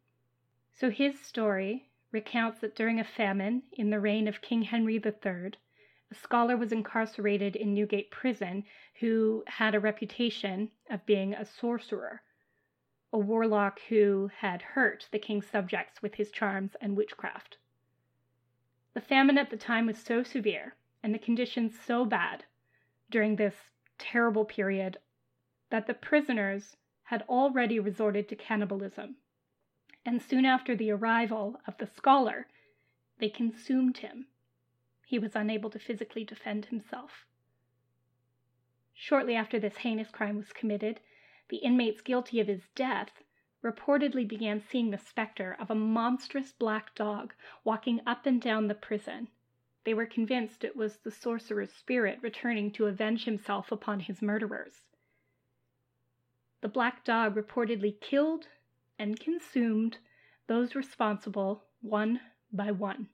So 0.72 0.90
his 0.90 1.20
story 1.20 1.91
recounts 2.12 2.60
that 2.60 2.76
during 2.76 3.00
a 3.00 3.04
famine 3.04 3.64
in 3.72 3.90
the 3.90 4.00
reign 4.00 4.28
of 4.28 4.42
King 4.42 4.64
Henry 4.64 4.96
III, 4.96 5.52
a 6.12 6.16
scholar 6.16 6.58
was 6.58 6.72
incarcerated 6.72 7.56
in 7.56 7.74
Newgate 7.74 8.12
Prison 8.12 8.66
who 9.00 9.44
had 9.48 9.74
a 9.74 9.80
reputation 9.80 10.72
of 10.90 11.06
being 11.06 11.34
a 11.34 11.46
sorcerer, 11.46 12.22
a 13.14 13.18
warlock 13.18 13.80
who 13.88 14.30
had 14.40 14.62
hurt 14.62 15.08
the 15.12 15.20
king's 15.20 15.48
subjects 15.48 16.02
with 16.02 16.16
his 16.16 16.32
charms 16.32 16.76
and 16.82 16.98
witchcraft. 16.98 17.58
The 18.94 19.02
famine 19.02 19.38
at 19.38 19.50
the 19.50 19.58
time 19.58 19.86
was 19.86 19.98
so 19.98 20.22
severe 20.22 20.76
and 21.02 21.14
the 21.14 21.20
conditions 21.20 21.80
so 21.80 22.04
bad 22.06 22.44
during 23.10 23.36
this 23.36 23.56
terrible 23.98 24.46
period 24.46 24.98
that 25.70 25.88
the 25.88 25.94
prisoners 25.94 26.76
had 27.04 27.24
already 27.24 27.80
resorted 27.80 28.28
to 28.30 28.36
cannibalism. 28.36 29.16
And 30.06 30.22
soon 30.22 30.46
after 30.46 30.76
the 30.76 30.92
arrival 30.92 31.62
of 31.68 31.78
the 31.78 31.88
scholar, 31.88 32.48
they 33.20 33.30
consumed 33.30 33.98
him 33.98 34.28
he 35.12 35.20
was 35.20 35.36
unable 35.36 35.70
to 35.70 35.78
physically 35.78 36.24
defend 36.24 36.68
himself. 36.68 37.26
Shortly 38.94 39.36
after 39.36 39.60
this 39.60 39.76
heinous 39.78 40.10
crime 40.10 40.38
was 40.38 40.54
committed, 40.54 41.02
the 41.50 41.58
inmates 41.58 42.00
guilty 42.00 42.40
of 42.40 42.48
his 42.48 42.70
death 42.76 43.22
reportedly 43.62 44.26
began 44.26 44.62
seeing 44.62 44.90
the 44.90 44.98
specter 44.98 45.58
of 45.60 45.70
a 45.70 45.76
monstrous 45.76 46.54
black 46.54 46.96
dog 46.96 47.34
walking 47.66 48.00
up 48.08 48.26
and 48.26 48.42
down 48.42 48.70
the 48.70 48.74
prison. 48.74 49.28
They 49.84 49.94
were 49.94 50.06
convinced 50.06 50.64
it 50.64 50.78
was 50.78 51.00
the 51.00 51.12
sorcerer's 51.12 51.74
spirit 51.74 52.20
returning 52.22 52.72
to 52.72 52.86
avenge 52.86 53.26
himself 53.26 53.70
upon 53.70 54.00
his 54.00 54.22
murderers. 54.22 54.86
The 56.62 56.70
black 56.70 57.04
dog 57.04 57.36
reportedly 57.36 58.00
killed 58.00 58.48
and 59.02 59.20
consumed 59.20 59.98
those 60.46 60.76
responsible 60.76 61.64
one 61.82 62.22
by 62.54 62.70
one 62.70 63.10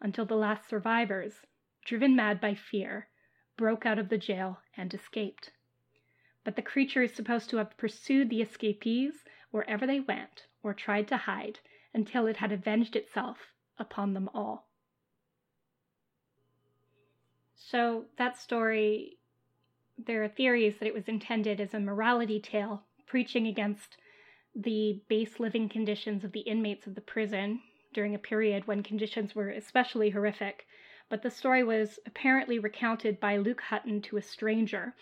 until 0.00 0.24
the 0.24 0.36
last 0.36 0.68
survivors, 0.68 1.40
driven 1.84 2.14
mad 2.14 2.40
by 2.40 2.54
fear, 2.54 3.08
broke 3.56 3.84
out 3.84 3.98
of 3.98 4.08
the 4.08 4.18
jail 4.18 4.60
and 4.76 4.94
escaped. 4.94 5.50
But 6.44 6.54
the 6.54 6.62
creature 6.62 7.02
is 7.02 7.12
supposed 7.12 7.50
to 7.50 7.56
have 7.56 7.76
pursued 7.76 8.30
the 8.30 8.40
escapees 8.40 9.24
wherever 9.50 9.84
they 9.84 9.98
went 9.98 10.46
or 10.62 10.72
tried 10.72 11.08
to 11.08 11.16
hide 11.16 11.58
until 11.92 12.28
it 12.28 12.36
had 12.36 12.52
avenged 12.52 12.94
itself 12.94 13.52
upon 13.80 14.14
them 14.14 14.30
all. 14.32 14.68
So, 17.56 18.04
that 18.16 18.36
story, 18.36 19.18
there 19.98 20.22
are 20.22 20.28
theories 20.28 20.78
that 20.78 20.86
it 20.86 20.94
was 20.94 21.08
intended 21.08 21.60
as 21.60 21.74
a 21.74 21.80
morality 21.80 22.38
tale, 22.38 22.84
preaching 23.06 23.48
against 23.48 23.96
the 24.56 25.02
base 25.08 25.38
living 25.38 25.68
conditions 25.68 26.24
of 26.24 26.32
the 26.32 26.40
inmates 26.40 26.86
of 26.86 26.94
the 26.94 27.00
prison 27.02 27.60
during 27.92 28.14
a 28.14 28.18
period 28.18 28.66
when 28.66 28.82
conditions 28.82 29.34
were 29.34 29.50
especially 29.50 30.10
horrific, 30.10 30.66
but 31.10 31.22
the 31.22 31.30
story 31.30 31.62
was 31.62 31.98
apparently 32.06 32.58
recounted 32.58 33.20
by 33.20 33.36
Luke 33.36 33.60
Hutton 33.60 34.00
to 34.02 34.16
a 34.16 34.22
stranger, 34.22 34.94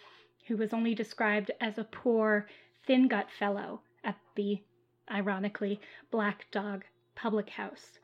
who 0.49 0.57
was 0.57 0.73
only 0.73 0.95
described 0.95 1.51
as 1.61 1.79
a 1.79 1.85
poor, 1.85 2.49
thin 2.85 3.07
gut 3.07 3.31
fellow 3.31 3.81
at 4.03 4.19
the, 4.35 4.61
ironically, 5.11 5.81
Black 6.11 6.51
Dog 6.51 6.85
public 7.15 7.51
house. 7.51 7.99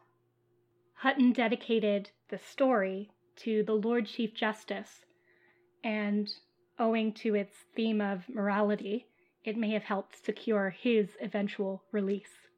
Hutton 0.95 1.33
dedicated 1.33 2.11
the 2.29 2.39
story 2.39 3.11
to 3.37 3.65
the 3.65 3.75
Lord 3.75 4.07
Chief 4.07 4.35
Justice, 4.35 5.05
and 5.83 6.33
owing 6.79 7.13
to 7.15 7.35
its 7.35 7.57
theme 7.75 8.01
of 8.01 8.29
morality, 8.29 9.07
it 9.44 9.57
may 9.57 9.70
have 9.70 9.85
helped 9.85 10.24
secure 10.24 10.70
his 10.70 11.16
eventual 11.20 11.83
release. 11.92 12.48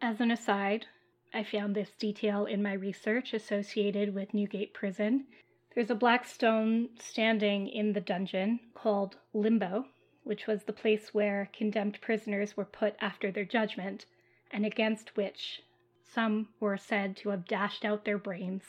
As 0.00 0.20
an 0.20 0.30
aside, 0.30 0.86
I 1.34 1.44
found 1.44 1.74
this 1.74 1.90
detail 1.98 2.46
in 2.46 2.62
my 2.62 2.72
research 2.72 3.34
associated 3.34 4.14
with 4.14 4.32
Newgate 4.32 4.72
Prison. 4.72 5.26
There's 5.74 5.90
a 5.90 5.94
black 5.94 6.24
stone 6.24 6.88
standing 6.98 7.68
in 7.68 7.92
the 7.92 8.00
dungeon 8.00 8.60
called 8.74 9.16
Limbo, 9.34 9.86
which 10.24 10.46
was 10.46 10.64
the 10.64 10.72
place 10.72 11.12
where 11.12 11.50
condemned 11.52 12.00
prisoners 12.00 12.56
were 12.56 12.64
put 12.64 12.94
after 13.00 13.30
their 13.30 13.44
judgment, 13.44 14.06
and 14.50 14.64
against 14.64 15.16
which 15.16 15.62
some 16.02 16.48
were 16.58 16.78
said 16.78 17.16
to 17.18 17.28
have 17.28 17.46
dashed 17.46 17.84
out 17.84 18.04
their 18.04 18.18
brains 18.18 18.64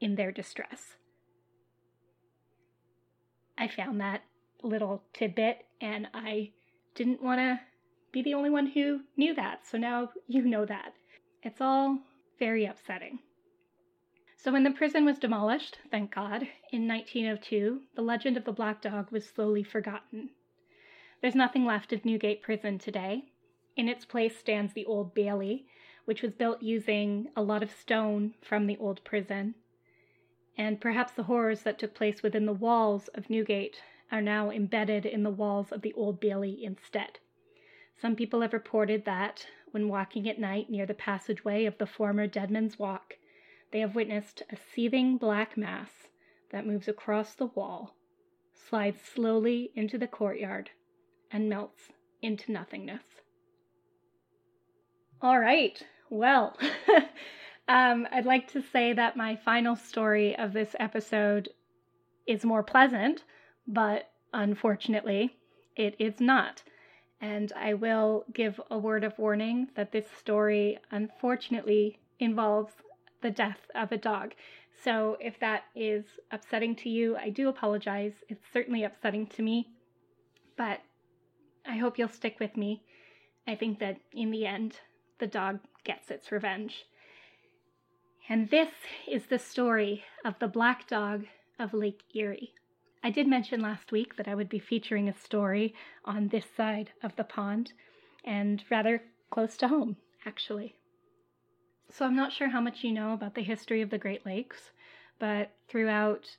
in 0.00 0.14
their 0.14 0.32
distress. 0.32 0.96
I 3.58 3.68
found 3.68 4.00
that 4.00 4.22
little 4.62 5.02
tidbit 5.12 5.66
and 5.80 6.08
I 6.14 6.52
didn't 6.98 7.22
want 7.22 7.38
to 7.38 7.60
be 8.10 8.22
the 8.22 8.34
only 8.34 8.50
one 8.50 8.66
who 8.66 9.02
knew 9.16 9.32
that, 9.32 9.64
so 9.64 9.78
now 9.78 10.10
you 10.26 10.42
know 10.42 10.66
that. 10.66 10.94
It's 11.44 11.60
all 11.60 12.00
very 12.40 12.66
upsetting. 12.66 13.20
So, 14.36 14.50
when 14.50 14.64
the 14.64 14.72
prison 14.72 15.04
was 15.04 15.18
demolished, 15.18 15.78
thank 15.92 16.12
God, 16.12 16.48
in 16.72 16.88
1902, 16.88 17.82
the 17.94 18.02
legend 18.02 18.36
of 18.36 18.44
the 18.44 18.52
Black 18.52 18.82
Dog 18.82 19.12
was 19.12 19.24
slowly 19.24 19.62
forgotten. 19.62 20.30
There's 21.22 21.36
nothing 21.36 21.64
left 21.64 21.92
of 21.92 22.04
Newgate 22.04 22.42
Prison 22.42 22.78
today. 22.78 23.26
In 23.76 23.88
its 23.88 24.04
place 24.04 24.36
stands 24.36 24.72
the 24.72 24.84
Old 24.84 25.14
Bailey, 25.14 25.66
which 26.04 26.22
was 26.22 26.32
built 26.32 26.62
using 26.62 27.28
a 27.36 27.42
lot 27.42 27.62
of 27.62 27.70
stone 27.70 28.34
from 28.42 28.66
the 28.66 28.76
old 28.78 29.04
prison. 29.04 29.54
And 30.56 30.80
perhaps 30.80 31.12
the 31.12 31.24
horrors 31.24 31.62
that 31.62 31.78
took 31.78 31.94
place 31.94 32.24
within 32.24 32.46
the 32.46 32.52
walls 32.52 33.06
of 33.14 33.30
Newgate 33.30 33.82
are 34.10 34.22
now 34.22 34.50
embedded 34.50 35.04
in 35.04 35.22
the 35.22 35.30
walls 35.30 35.72
of 35.72 35.82
the 35.82 35.92
Old 35.94 36.20
Bailey 36.20 36.64
instead. 36.64 37.18
Some 38.00 38.16
people 38.16 38.40
have 38.42 38.52
reported 38.52 39.04
that 39.04 39.46
when 39.70 39.88
walking 39.88 40.28
at 40.28 40.38
night 40.38 40.70
near 40.70 40.86
the 40.86 40.94
passageway 40.94 41.64
of 41.64 41.78
the 41.78 41.86
former 41.86 42.26
Deadman's 42.26 42.78
Walk, 42.78 43.16
they 43.70 43.80
have 43.80 43.94
witnessed 43.94 44.42
a 44.50 44.56
seething 44.56 45.18
black 45.18 45.56
mass 45.56 46.08
that 46.50 46.66
moves 46.66 46.88
across 46.88 47.34
the 47.34 47.46
wall, 47.46 47.94
slides 48.54 49.00
slowly 49.02 49.72
into 49.74 49.98
the 49.98 50.06
courtyard, 50.06 50.70
and 51.30 51.48
melts 51.48 51.92
into 52.22 52.52
nothingness. 52.52 53.02
All 55.20 55.38
right, 55.38 55.84
well, 56.08 56.56
um, 57.68 58.06
I'd 58.10 58.24
like 58.24 58.50
to 58.52 58.62
say 58.62 58.92
that 58.92 59.16
my 59.16 59.36
final 59.36 59.76
story 59.76 60.36
of 60.36 60.52
this 60.52 60.74
episode 60.78 61.48
is 62.26 62.44
more 62.44 62.62
pleasant, 62.62 63.24
but 63.68 64.10
unfortunately, 64.32 65.36
it 65.76 65.94
is 65.98 66.20
not. 66.20 66.62
And 67.20 67.52
I 67.52 67.74
will 67.74 68.24
give 68.32 68.60
a 68.70 68.78
word 68.78 69.04
of 69.04 69.18
warning 69.18 69.68
that 69.76 69.92
this 69.92 70.06
story 70.18 70.78
unfortunately 70.90 71.98
involves 72.18 72.72
the 73.20 73.30
death 73.30 73.70
of 73.74 73.92
a 73.92 73.98
dog. 73.98 74.34
So 74.82 75.16
if 75.20 75.38
that 75.40 75.64
is 75.74 76.04
upsetting 76.30 76.76
to 76.76 76.88
you, 76.88 77.16
I 77.16 77.30
do 77.30 77.48
apologize. 77.48 78.12
It's 78.28 78.46
certainly 78.52 78.84
upsetting 78.84 79.26
to 79.28 79.42
me, 79.42 79.68
but 80.56 80.80
I 81.66 81.76
hope 81.76 81.98
you'll 81.98 82.08
stick 82.08 82.38
with 82.40 82.56
me. 82.56 82.82
I 83.46 83.54
think 83.54 83.80
that 83.80 83.98
in 84.12 84.30
the 84.30 84.46
end, 84.46 84.78
the 85.18 85.26
dog 85.26 85.58
gets 85.84 86.10
its 86.10 86.30
revenge. 86.30 86.86
And 88.28 88.50
this 88.50 88.70
is 89.06 89.26
the 89.26 89.38
story 89.38 90.04
of 90.24 90.38
the 90.38 90.48
black 90.48 90.86
dog 90.86 91.24
of 91.58 91.74
Lake 91.74 92.02
Erie. 92.14 92.52
I 93.02 93.10
did 93.10 93.28
mention 93.28 93.60
last 93.60 93.92
week 93.92 94.16
that 94.16 94.26
I 94.26 94.34
would 94.34 94.48
be 94.48 94.58
featuring 94.58 95.08
a 95.08 95.14
story 95.14 95.74
on 96.04 96.28
this 96.28 96.46
side 96.56 96.90
of 97.02 97.14
the 97.16 97.24
pond, 97.24 97.72
and 98.24 98.62
rather 98.70 99.02
close 99.30 99.56
to 99.58 99.68
home, 99.68 99.96
actually. 100.26 100.74
So 101.90 102.04
I'm 102.04 102.16
not 102.16 102.32
sure 102.32 102.48
how 102.48 102.60
much 102.60 102.82
you 102.82 102.92
know 102.92 103.12
about 103.12 103.34
the 103.34 103.42
history 103.42 103.82
of 103.82 103.90
the 103.90 103.98
Great 103.98 104.26
Lakes, 104.26 104.72
but 105.18 105.52
throughout 105.68 106.36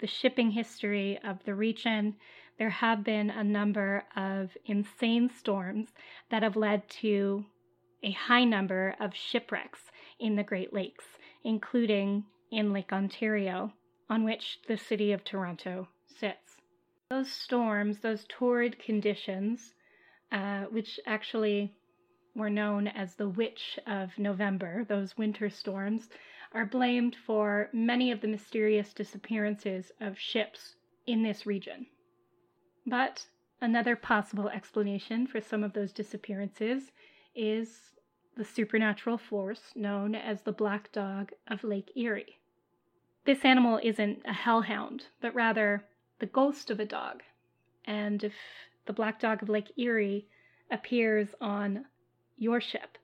the 0.00 0.06
shipping 0.06 0.50
history 0.50 1.18
of 1.22 1.44
the 1.44 1.54
region, 1.54 2.16
there 2.58 2.70
have 2.70 3.04
been 3.04 3.30
a 3.30 3.44
number 3.44 4.04
of 4.16 4.56
insane 4.66 5.30
storms 5.30 5.88
that 6.30 6.42
have 6.42 6.56
led 6.56 6.88
to 6.88 7.44
a 8.02 8.10
high 8.10 8.44
number 8.44 8.94
of 8.98 9.14
shipwrecks 9.14 9.90
in 10.18 10.36
the 10.36 10.42
Great 10.42 10.72
Lakes, 10.72 11.04
including 11.44 12.24
in 12.50 12.72
Lake 12.72 12.92
Ontario, 12.92 13.72
on 14.08 14.24
which 14.24 14.58
the 14.66 14.76
city 14.76 15.12
of 15.12 15.22
Toronto 15.22 15.88
sits. 16.18 16.56
Those 17.10 17.30
storms, 17.30 17.98
those 17.98 18.24
torrid 18.28 18.78
conditions, 18.78 19.74
uh, 20.30 20.64
which 20.64 21.00
actually 21.06 21.74
were 22.34 22.50
known 22.50 22.86
as 22.86 23.14
the 23.14 23.28
Witch 23.28 23.78
of 23.86 24.18
November, 24.18 24.84
those 24.84 25.16
winter 25.16 25.50
storms, 25.50 26.08
are 26.52 26.66
blamed 26.66 27.16
for 27.16 27.68
many 27.72 28.10
of 28.10 28.20
the 28.20 28.28
mysterious 28.28 28.92
disappearances 28.92 29.92
of 30.00 30.18
ships 30.18 30.76
in 31.06 31.22
this 31.22 31.46
region. 31.46 31.86
But 32.86 33.26
Another 33.62 33.94
possible 33.94 34.48
explanation 34.48 35.26
for 35.26 35.40
some 35.40 35.62
of 35.62 35.74
those 35.74 35.92
disappearances 35.92 36.92
is 37.34 37.92
the 38.36 38.44
supernatural 38.44 39.18
force 39.18 39.72
known 39.76 40.14
as 40.14 40.42
the 40.42 40.52
black 40.52 40.90
dog 40.92 41.32
of 41.46 41.62
Lake 41.62 41.90
Erie. 41.94 42.38
This 43.26 43.44
animal 43.44 43.78
isn't 43.82 44.22
a 44.24 44.32
hellhound, 44.32 45.08
but 45.20 45.34
rather 45.34 45.84
the 46.20 46.26
ghost 46.26 46.70
of 46.70 46.78
a 46.78 46.84
dog. 46.84 47.22
And 47.84 48.22
if 48.22 48.34
the 48.86 48.92
black 48.92 49.18
dog 49.18 49.42
of 49.42 49.48
Lake 49.48 49.72
Erie 49.76 50.26
appears 50.70 51.28
on 51.40 51.86
your 52.36 52.60
ship, 52.60 52.98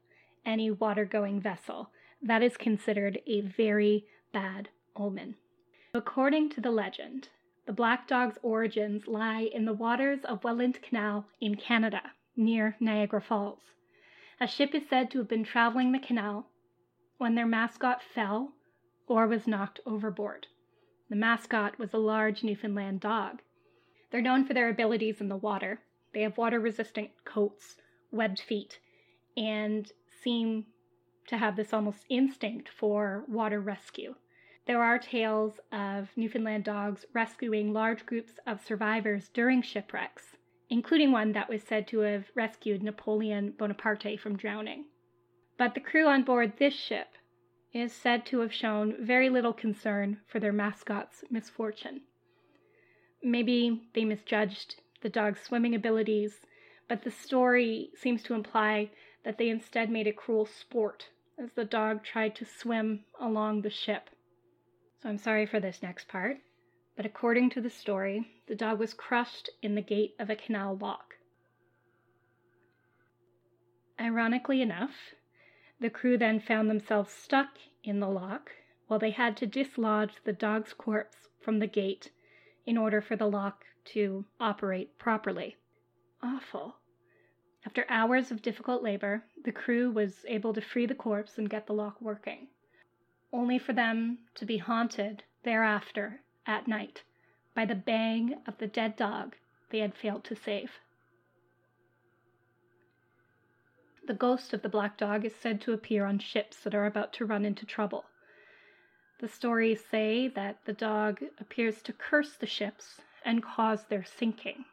any 0.44 0.70
water 0.70 1.04
going 1.04 1.40
vessel, 1.40 1.90
that 2.22 2.42
is 2.42 2.56
considered 2.56 3.20
a 3.26 3.40
very 3.40 4.06
bad 4.32 4.68
omen. 4.94 5.34
According 5.92 6.50
to 6.50 6.60
the 6.60 6.70
legend, 6.70 7.28
the 7.66 7.72
black 7.72 8.06
dog's 8.06 8.38
origins 8.42 9.08
lie 9.08 9.50
in 9.52 9.64
the 9.64 9.72
waters 9.72 10.20
of 10.24 10.44
Welland 10.44 10.80
Canal 10.82 11.26
in 11.40 11.56
Canada, 11.56 12.12
near 12.36 12.76
Niagara 12.78 13.20
Falls. 13.20 13.72
A 14.40 14.46
ship 14.46 14.74
is 14.74 14.82
said 14.88 15.10
to 15.10 15.18
have 15.18 15.28
been 15.28 15.44
traveling 15.44 15.92
the 15.92 15.98
canal 15.98 16.46
when 17.18 17.34
their 17.34 17.46
mascot 17.46 18.02
fell 18.02 18.52
or 19.08 19.26
was 19.26 19.46
knocked 19.46 19.80
overboard. 19.86 20.46
The 21.08 21.16
mascot 21.16 21.78
was 21.78 21.94
a 21.94 21.98
large 21.98 22.42
Newfoundland 22.42 23.00
dog. 23.00 23.42
They're 24.10 24.20
known 24.20 24.44
for 24.44 24.54
their 24.54 24.68
abilities 24.68 25.20
in 25.20 25.28
the 25.28 25.36
water. 25.36 25.80
They 26.12 26.22
have 26.22 26.36
water 26.36 26.58
resistant 26.58 27.10
coats, 27.24 27.76
webbed 28.10 28.40
feet, 28.40 28.80
and 29.36 29.90
seem 30.22 30.66
to 31.28 31.36
have 31.36 31.56
this 31.56 31.72
almost 31.72 32.06
instinct 32.08 32.68
for 32.68 33.24
water 33.28 33.60
rescue. 33.60 34.14
There 34.66 34.82
are 34.82 34.98
tales 34.98 35.60
of 35.70 36.10
Newfoundland 36.16 36.64
dogs 36.64 37.04
rescuing 37.12 37.72
large 37.72 38.04
groups 38.04 38.38
of 38.46 38.64
survivors 38.64 39.28
during 39.28 39.62
shipwrecks, 39.62 40.36
including 40.68 41.12
one 41.12 41.32
that 41.32 41.48
was 41.48 41.62
said 41.62 41.86
to 41.88 42.00
have 42.00 42.30
rescued 42.34 42.82
Napoleon 42.82 43.52
Bonaparte 43.52 44.18
from 44.18 44.36
drowning. 44.36 44.86
But 45.56 45.74
the 45.74 45.80
crew 45.80 46.06
on 46.06 46.24
board 46.24 46.54
this 46.58 46.74
ship 46.74 47.08
is 47.80 47.92
said 47.92 48.24
to 48.26 48.40
have 48.40 48.52
shown 48.52 48.94
very 49.04 49.28
little 49.28 49.52
concern 49.52 50.18
for 50.26 50.40
their 50.40 50.52
mascot's 50.52 51.24
misfortune. 51.30 52.00
Maybe 53.22 53.88
they 53.94 54.04
misjudged 54.04 54.76
the 55.02 55.08
dog's 55.08 55.40
swimming 55.40 55.74
abilities, 55.74 56.40
but 56.88 57.02
the 57.02 57.10
story 57.10 57.90
seems 57.96 58.22
to 58.24 58.34
imply 58.34 58.90
that 59.24 59.38
they 59.38 59.48
instead 59.48 59.90
made 59.90 60.06
a 60.06 60.12
cruel 60.12 60.46
sport 60.46 61.08
as 61.38 61.52
the 61.52 61.64
dog 61.64 62.02
tried 62.02 62.34
to 62.36 62.44
swim 62.44 63.04
along 63.20 63.62
the 63.62 63.70
ship. 63.70 64.08
So 65.02 65.08
I'm 65.08 65.18
sorry 65.18 65.44
for 65.44 65.60
this 65.60 65.82
next 65.82 66.08
part, 66.08 66.38
but 66.96 67.04
according 67.04 67.50
to 67.50 67.60
the 67.60 67.70
story, 67.70 68.26
the 68.46 68.54
dog 68.54 68.78
was 68.78 68.94
crushed 68.94 69.50
in 69.62 69.74
the 69.74 69.82
gate 69.82 70.14
of 70.18 70.30
a 70.30 70.36
canal 70.36 70.78
lock. 70.80 71.14
Ironically 74.00 74.62
enough, 74.62 75.14
the 75.80 75.90
crew 75.90 76.16
then 76.16 76.40
found 76.40 76.68
themselves 76.68 77.12
stuck 77.12 77.58
in 77.84 78.00
the 78.00 78.08
lock 78.08 78.52
while 78.86 78.98
they 78.98 79.10
had 79.10 79.36
to 79.36 79.46
dislodge 79.46 80.14
the 80.24 80.32
dog's 80.32 80.72
corpse 80.72 81.28
from 81.40 81.58
the 81.58 81.66
gate 81.66 82.10
in 82.64 82.76
order 82.76 83.00
for 83.00 83.16
the 83.16 83.28
lock 83.28 83.64
to 83.84 84.24
operate 84.40 84.98
properly. 84.98 85.56
Awful. 86.22 86.76
After 87.64 87.84
hours 87.88 88.30
of 88.30 88.42
difficult 88.42 88.82
labor, 88.82 89.24
the 89.44 89.52
crew 89.52 89.90
was 89.90 90.24
able 90.28 90.54
to 90.54 90.60
free 90.60 90.86
the 90.86 90.94
corpse 90.94 91.38
and 91.38 91.50
get 91.50 91.66
the 91.66 91.74
lock 91.74 92.00
working 92.00 92.48
only 93.32 93.58
for 93.58 93.72
them 93.72 94.18
to 94.34 94.46
be 94.46 94.56
haunted 94.56 95.24
thereafter 95.42 96.20
at 96.46 96.66
night 96.66 97.02
by 97.54 97.66
the 97.66 97.74
bang 97.74 98.34
of 98.46 98.56
the 98.58 98.66
dead 98.66 98.96
dog 98.96 99.36
they 99.70 99.80
had 99.80 99.94
failed 99.94 100.24
to 100.24 100.34
save. 100.34 100.78
The 104.06 104.14
ghost 104.14 104.52
of 104.52 104.62
the 104.62 104.68
black 104.68 104.96
dog 104.96 105.24
is 105.24 105.34
said 105.34 105.60
to 105.62 105.72
appear 105.72 106.04
on 106.04 106.18
ships 106.18 106.60
that 106.60 106.74
are 106.74 106.86
about 106.86 107.12
to 107.14 107.24
run 107.24 107.44
into 107.44 107.66
trouble. 107.66 108.04
The 109.18 109.28
stories 109.28 109.84
say 109.84 110.28
that 110.28 110.64
the 110.64 110.72
dog 110.72 111.22
appears 111.38 111.82
to 111.82 111.92
curse 111.92 112.36
the 112.36 112.46
ships 112.46 113.00
and 113.24 113.42
cause 113.42 113.84
their 113.84 114.04
sinking. 114.04 114.64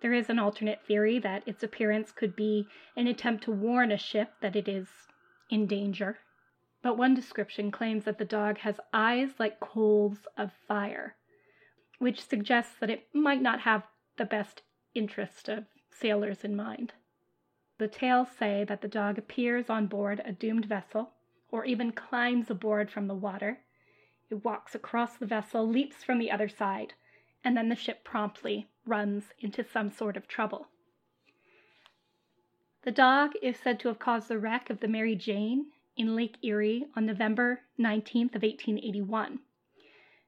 There 0.00 0.12
is 0.12 0.28
an 0.28 0.38
alternate 0.38 0.82
theory 0.86 1.18
that 1.18 1.46
its 1.46 1.62
appearance 1.62 2.12
could 2.12 2.36
be 2.36 2.68
an 2.96 3.06
attempt 3.06 3.44
to 3.44 3.52
warn 3.52 3.90
a 3.90 3.98
ship 3.98 4.34
that 4.40 4.56
it 4.56 4.68
is 4.68 4.88
in 5.50 5.66
danger 5.66 6.18
but 6.82 6.98
one 6.98 7.14
description 7.14 7.70
claims 7.70 8.04
that 8.04 8.18
the 8.18 8.24
dog 8.24 8.58
has 8.58 8.80
eyes 8.92 9.30
like 9.38 9.60
coals 9.60 10.26
of 10.36 10.50
fire, 10.66 11.14
which 11.98 12.20
suggests 12.20 12.74
that 12.80 12.90
it 12.90 13.06
might 13.14 13.40
not 13.40 13.60
have 13.60 13.86
the 14.18 14.24
best 14.24 14.62
interest 14.94 15.48
of 15.48 15.64
sailors 15.90 16.42
in 16.42 16.56
mind. 16.56 16.92
The 17.78 17.88
tales 17.88 18.28
say 18.30 18.64
that 18.64 18.80
the 18.80 18.88
dog 18.88 19.18
appears 19.18 19.68
on 19.68 19.86
board 19.86 20.20
a 20.24 20.32
doomed 20.32 20.66
vessel, 20.66 21.12
or 21.50 21.64
even 21.64 21.92
climbs 21.92 22.50
aboard 22.50 22.90
from 22.90 23.06
the 23.06 23.14
water. 23.14 23.60
It 24.30 24.44
walks 24.44 24.74
across 24.74 25.16
the 25.16 25.26
vessel, 25.26 25.66
leaps 25.66 26.02
from 26.04 26.18
the 26.18 26.30
other 26.30 26.48
side, 26.48 26.94
and 27.44 27.56
then 27.56 27.68
the 27.68 27.76
ship 27.76 28.04
promptly 28.04 28.68
runs 28.86 29.32
into 29.38 29.64
some 29.64 29.90
sort 29.90 30.16
of 30.16 30.28
trouble. 30.28 30.68
The 32.82 32.90
dog 32.90 33.32
is 33.40 33.58
said 33.58 33.78
to 33.80 33.88
have 33.88 33.98
caused 33.98 34.28
the 34.28 34.38
wreck 34.38 34.70
of 34.70 34.80
the 34.80 34.88
Mary 34.88 35.14
Jane 35.14 35.72
in 35.96 36.16
Lake 36.16 36.36
Erie 36.42 36.86
on 36.96 37.06
November 37.06 37.60
19th 37.78 38.34
of 38.34 38.42
1881. 38.42 39.40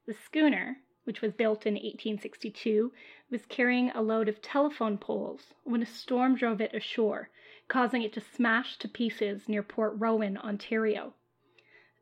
The 0.07 0.15
schooner, 0.15 0.79
which 1.05 1.21
was 1.21 1.33
built 1.33 1.67
in 1.67 1.75
1862, 1.75 2.93
was 3.31 3.47
carrying 3.47 3.91
a 3.91 4.03
load 4.03 4.29
of 4.29 4.43
telephone 4.43 4.99
poles 4.99 5.55
when 5.63 5.83
a 5.83 5.87
storm 5.87 6.35
drove 6.35 6.61
it 6.61 6.75
ashore, 6.75 7.29
causing 7.69 8.03
it 8.03 8.13
to 8.13 8.21
smash 8.21 8.77
to 8.79 8.89
pieces 8.89 9.49
near 9.49 9.63
Port 9.63 9.95
Rowan, 9.97 10.37
Ontario. 10.39 11.15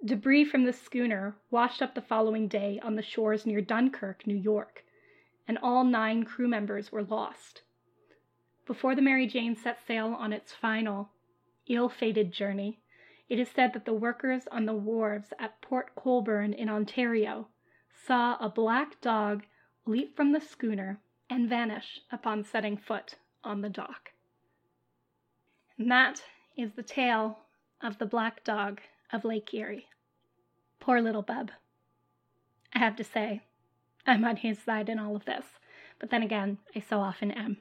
Debris 0.04 0.44
from 0.44 0.64
the 0.64 0.72
schooner 0.72 1.36
washed 1.50 1.80
up 1.80 1.94
the 1.94 2.00
following 2.00 2.48
day 2.48 2.80
on 2.82 2.96
the 2.96 3.02
shores 3.02 3.46
near 3.46 3.60
Dunkirk, 3.60 4.26
New 4.26 4.34
York, 4.34 4.84
and 5.46 5.58
all 5.58 5.84
nine 5.84 6.24
crew 6.24 6.48
members 6.48 6.90
were 6.90 7.04
lost. 7.04 7.62
Before 8.66 8.94
the 8.94 9.02
Mary 9.02 9.26
Jane 9.26 9.54
set 9.54 9.84
sail 9.86 10.08
on 10.08 10.32
its 10.32 10.52
final, 10.52 11.10
ill 11.66 11.88
fated 11.88 12.32
journey, 12.32 12.80
it 13.28 13.38
is 13.38 13.48
said 13.48 13.72
that 13.72 13.84
the 13.84 13.92
workers 13.92 14.46
on 14.48 14.66
the 14.66 14.74
wharves 14.74 15.32
at 15.38 15.60
Port 15.60 15.94
Colborne 15.94 16.52
in 16.52 16.68
Ontario 16.68 17.48
saw 18.06 18.36
a 18.40 18.48
black 18.48 19.00
dog 19.00 19.44
leap 19.86 20.16
from 20.16 20.32
the 20.32 20.40
schooner 20.40 21.00
and 21.28 21.48
vanish 21.48 22.00
upon 22.10 22.44
setting 22.44 22.76
foot 22.76 23.14
on 23.44 23.60
the 23.60 23.68
dock. 23.68 24.10
And 25.78 25.90
that 25.90 26.22
is 26.56 26.72
the 26.72 26.82
tale 26.82 27.38
of 27.80 27.98
the 27.98 28.06
black 28.06 28.44
dog 28.44 28.80
of 29.12 29.24
Lake 29.24 29.52
Erie. 29.54 29.86
Poor 30.80 31.00
little 31.00 31.22
bub. 31.22 31.50
I 32.74 32.78
have 32.78 32.96
to 32.96 33.04
say, 33.04 33.42
I'm 34.06 34.24
on 34.24 34.36
his 34.36 34.58
side 34.58 34.88
in 34.88 34.98
all 34.98 35.16
of 35.16 35.24
this, 35.24 35.44
but 35.98 36.10
then 36.10 36.22
again, 36.22 36.58
I 36.74 36.80
so 36.80 37.00
often 37.00 37.30
am. 37.30 37.58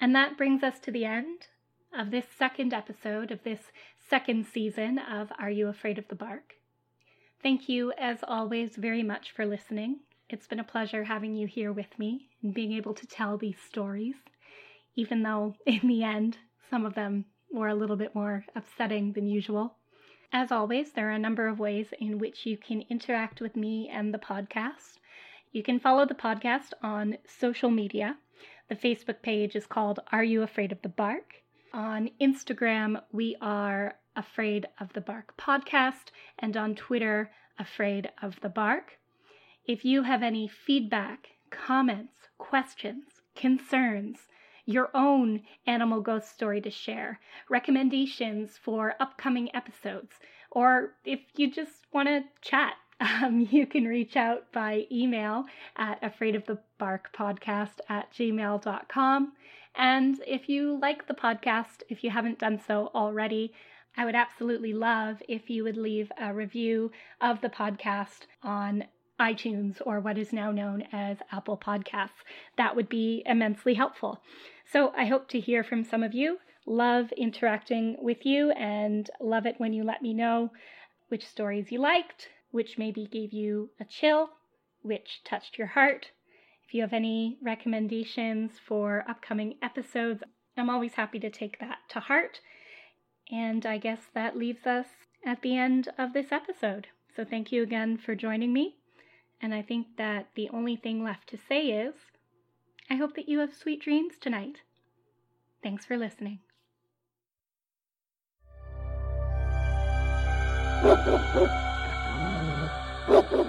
And 0.00 0.14
that 0.14 0.36
brings 0.36 0.62
us 0.62 0.78
to 0.80 0.90
the 0.90 1.04
end 1.04 1.48
of 1.96 2.10
this 2.10 2.26
second 2.36 2.72
episode 2.72 3.30
of 3.30 3.42
this 3.44 3.70
second 4.08 4.46
season 4.46 4.98
of 4.98 5.32
Are 5.38 5.50
You 5.50 5.68
Afraid 5.68 5.98
of 5.98 6.08
the 6.08 6.14
Bark? 6.14 6.54
Thank 7.44 7.68
you, 7.68 7.92
as 7.98 8.20
always, 8.26 8.74
very 8.74 9.02
much 9.02 9.32
for 9.32 9.44
listening. 9.44 10.00
It's 10.30 10.46
been 10.46 10.60
a 10.60 10.64
pleasure 10.64 11.04
having 11.04 11.34
you 11.34 11.46
here 11.46 11.74
with 11.74 11.98
me 11.98 12.30
and 12.42 12.54
being 12.54 12.72
able 12.72 12.94
to 12.94 13.06
tell 13.06 13.36
these 13.36 13.58
stories, 13.60 14.14
even 14.96 15.22
though 15.22 15.54
in 15.66 15.86
the 15.86 16.02
end, 16.02 16.38
some 16.70 16.86
of 16.86 16.94
them 16.94 17.26
were 17.52 17.68
a 17.68 17.74
little 17.74 17.96
bit 17.96 18.14
more 18.14 18.46
upsetting 18.56 19.12
than 19.12 19.26
usual. 19.26 19.74
As 20.32 20.50
always, 20.50 20.92
there 20.92 21.08
are 21.08 21.12
a 21.12 21.18
number 21.18 21.46
of 21.46 21.58
ways 21.58 21.88
in 22.00 22.16
which 22.16 22.46
you 22.46 22.56
can 22.56 22.82
interact 22.88 23.42
with 23.42 23.56
me 23.56 23.90
and 23.92 24.14
the 24.14 24.18
podcast. 24.18 24.96
You 25.52 25.62
can 25.62 25.78
follow 25.78 26.06
the 26.06 26.14
podcast 26.14 26.72
on 26.82 27.18
social 27.26 27.68
media. 27.70 28.16
The 28.70 28.74
Facebook 28.74 29.20
page 29.20 29.54
is 29.54 29.66
called 29.66 30.00
Are 30.12 30.24
You 30.24 30.42
Afraid 30.42 30.72
of 30.72 30.80
the 30.80 30.88
Bark? 30.88 31.34
On 31.74 32.08
Instagram, 32.22 33.02
we 33.12 33.36
are 33.42 33.96
Afraid 34.16 34.66
of 34.78 34.92
the 34.92 35.00
Bark 35.00 35.36
Podcast, 35.36 36.10
and 36.38 36.56
on 36.56 36.74
Twitter, 36.74 37.30
Afraid 37.58 38.10
of 38.22 38.40
the 38.40 38.48
Bark. 38.48 38.98
If 39.66 39.84
you 39.84 40.02
have 40.02 40.22
any 40.22 40.48
feedback, 40.48 41.28
comments, 41.50 42.28
questions, 42.38 43.22
concerns, 43.34 44.28
your 44.66 44.90
own 44.94 45.42
animal 45.66 46.00
ghost 46.00 46.32
story 46.32 46.60
to 46.60 46.70
share, 46.70 47.20
recommendations 47.48 48.56
for 48.56 48.94
upcoming 49.00 49.54
episodes, 49.54 50.14
or 50.50 50.94
if 51.04 51.20
you 51.36 51.50
just 51.50 51.86
want 51.92 52.08
to 52.08 52.24
chat, 52.40 52.74
um, 53.00 53.46
you 53.50 53.66
can 53.66 53.84
reach 53.84 54.16
out 54.16 54.50
by 54.52 54.86
email 54.90 55.44
at 55.76 56.00
afraidofthebarkpodcast 56.02 57.80
at 57.88 58.12
gmail.com. 58.12 59.32
And 59.76 60.22
if 60.26 60.48
you 60.48 60.78
like 60.80 61.08
the 61.08 61.14
podcast, 61.14 61.82
if 61.88 62.04
you 62.04 62.10
haven't 62.10 62.38
done 62.38 62.60
so 62.64 62.90
already, 62.94 63.52
I 63.96 64.04
would 64.04 64.14
absolutely 64.14 64.72
love 64.72 65.22
if 65.28 65.48
you 65.48 65.62
would 65.64 65.76
leave 65.76 66.10
a 66.18 66.34
review 66.34 66.90
of 67.20 67.40
the 67.40 67.48
podcast 67.48 68.26
on 68.42 68.84
iTunes 69.20 69.80
or 69.86 70.00
what 70.00 70.18
is 70.18 70.32
now 70.32 70.50
known 70.50 70.82
as 70.92 71.18
Apple 71.30 71.56
Podcasts. 71.56 72.24
That 72.56 72.74
would 72.74 72.88
be 72.88 73.22
immensely 73.24 73.74
helpful. 73.74 74.20
So 74.64 74.92
I 74.96 75.04
hope 75.06 75.28
to 75.28 75.40
hear 75.40 75.62
from 75.62 75.84
some 75.84 76.02
of 76.02 76.14
you. 76.14 76.38
Love 76.66 77.12
interacting 77.12 77.96
with 78.00 78.26
you 78.26 78.50
and 78.52 79.08
love 79.20 79.46
it 79.46 79.56
when 79.58 79.72
you 79.72 79.84
let 79.84 80.02
me 80.02 80.12
know 80.12 80.50
which 81.08 81.26
stories 81.26 81.70
you 81.70 81.78
liked, 81.78 82.30
which 82.50 82.78
maybe 82.78 83.06
gave 83.06 83.32
you 83.32 83.70
a 83.78 83.84
chill, 83.84 84.30
which 84.82 85.22
touched 85.24 85.58
your 85.58 85.68
heart. 85.68 86.10
If 86.66 86.74
you 86.74 86.80
have 86.80 86.92
any 86.92 87.38
recommendations 87.42 88.58
for 88.58 89.04
upcoming 89.08 89.56
episodes, 89.62 90.24
I'm 90.56 90.70
always 90.70 90.94
happy 90.94 91.20
to 91.20 91.30
take 91.30 91.60
that 91.60 91.78
to 91.90 92.00
heart. 92.00 92.40
And 93.30 93.64
I 93.64 93.78
guess 93.78 94.06
that 94.14 94.36
leaves 94.36 94.66
us 94.66 94.86
at 95.24 95.42
the 95.42 95.56
end 95.56 95.88
of 95.98 96.12
this 96.12 96.30
episode. 96.30 96.88
So 97.14 97.24
thank 97.24 97.52
you 97.52 97.62
again 97.62 97.96
for 97.96 98.14
joining 98.14 98.52
me. 98.52 98.76
And 99.40 99.54
I 99.54 99.62
think 99.62 99.96
that 99.96 100.28
the 100.34 100.48
only 100.50 100.76
thing 100.76 101.02
left 101.02 101.28
to 101.30 101.38
say 101.38 101.68
is 101.68 101.94
I 102.90 102.96
hope 102.96 103.14
that 103.16 103.28
you 103.28 103.38
have 103.38 103.54
sweet 103.54 103.80
dreams 103.80 104.14
tonight. 104.20 104.62
Thanks 105.62 105.84
for 105.86 105.96
listening. 105.96 106.40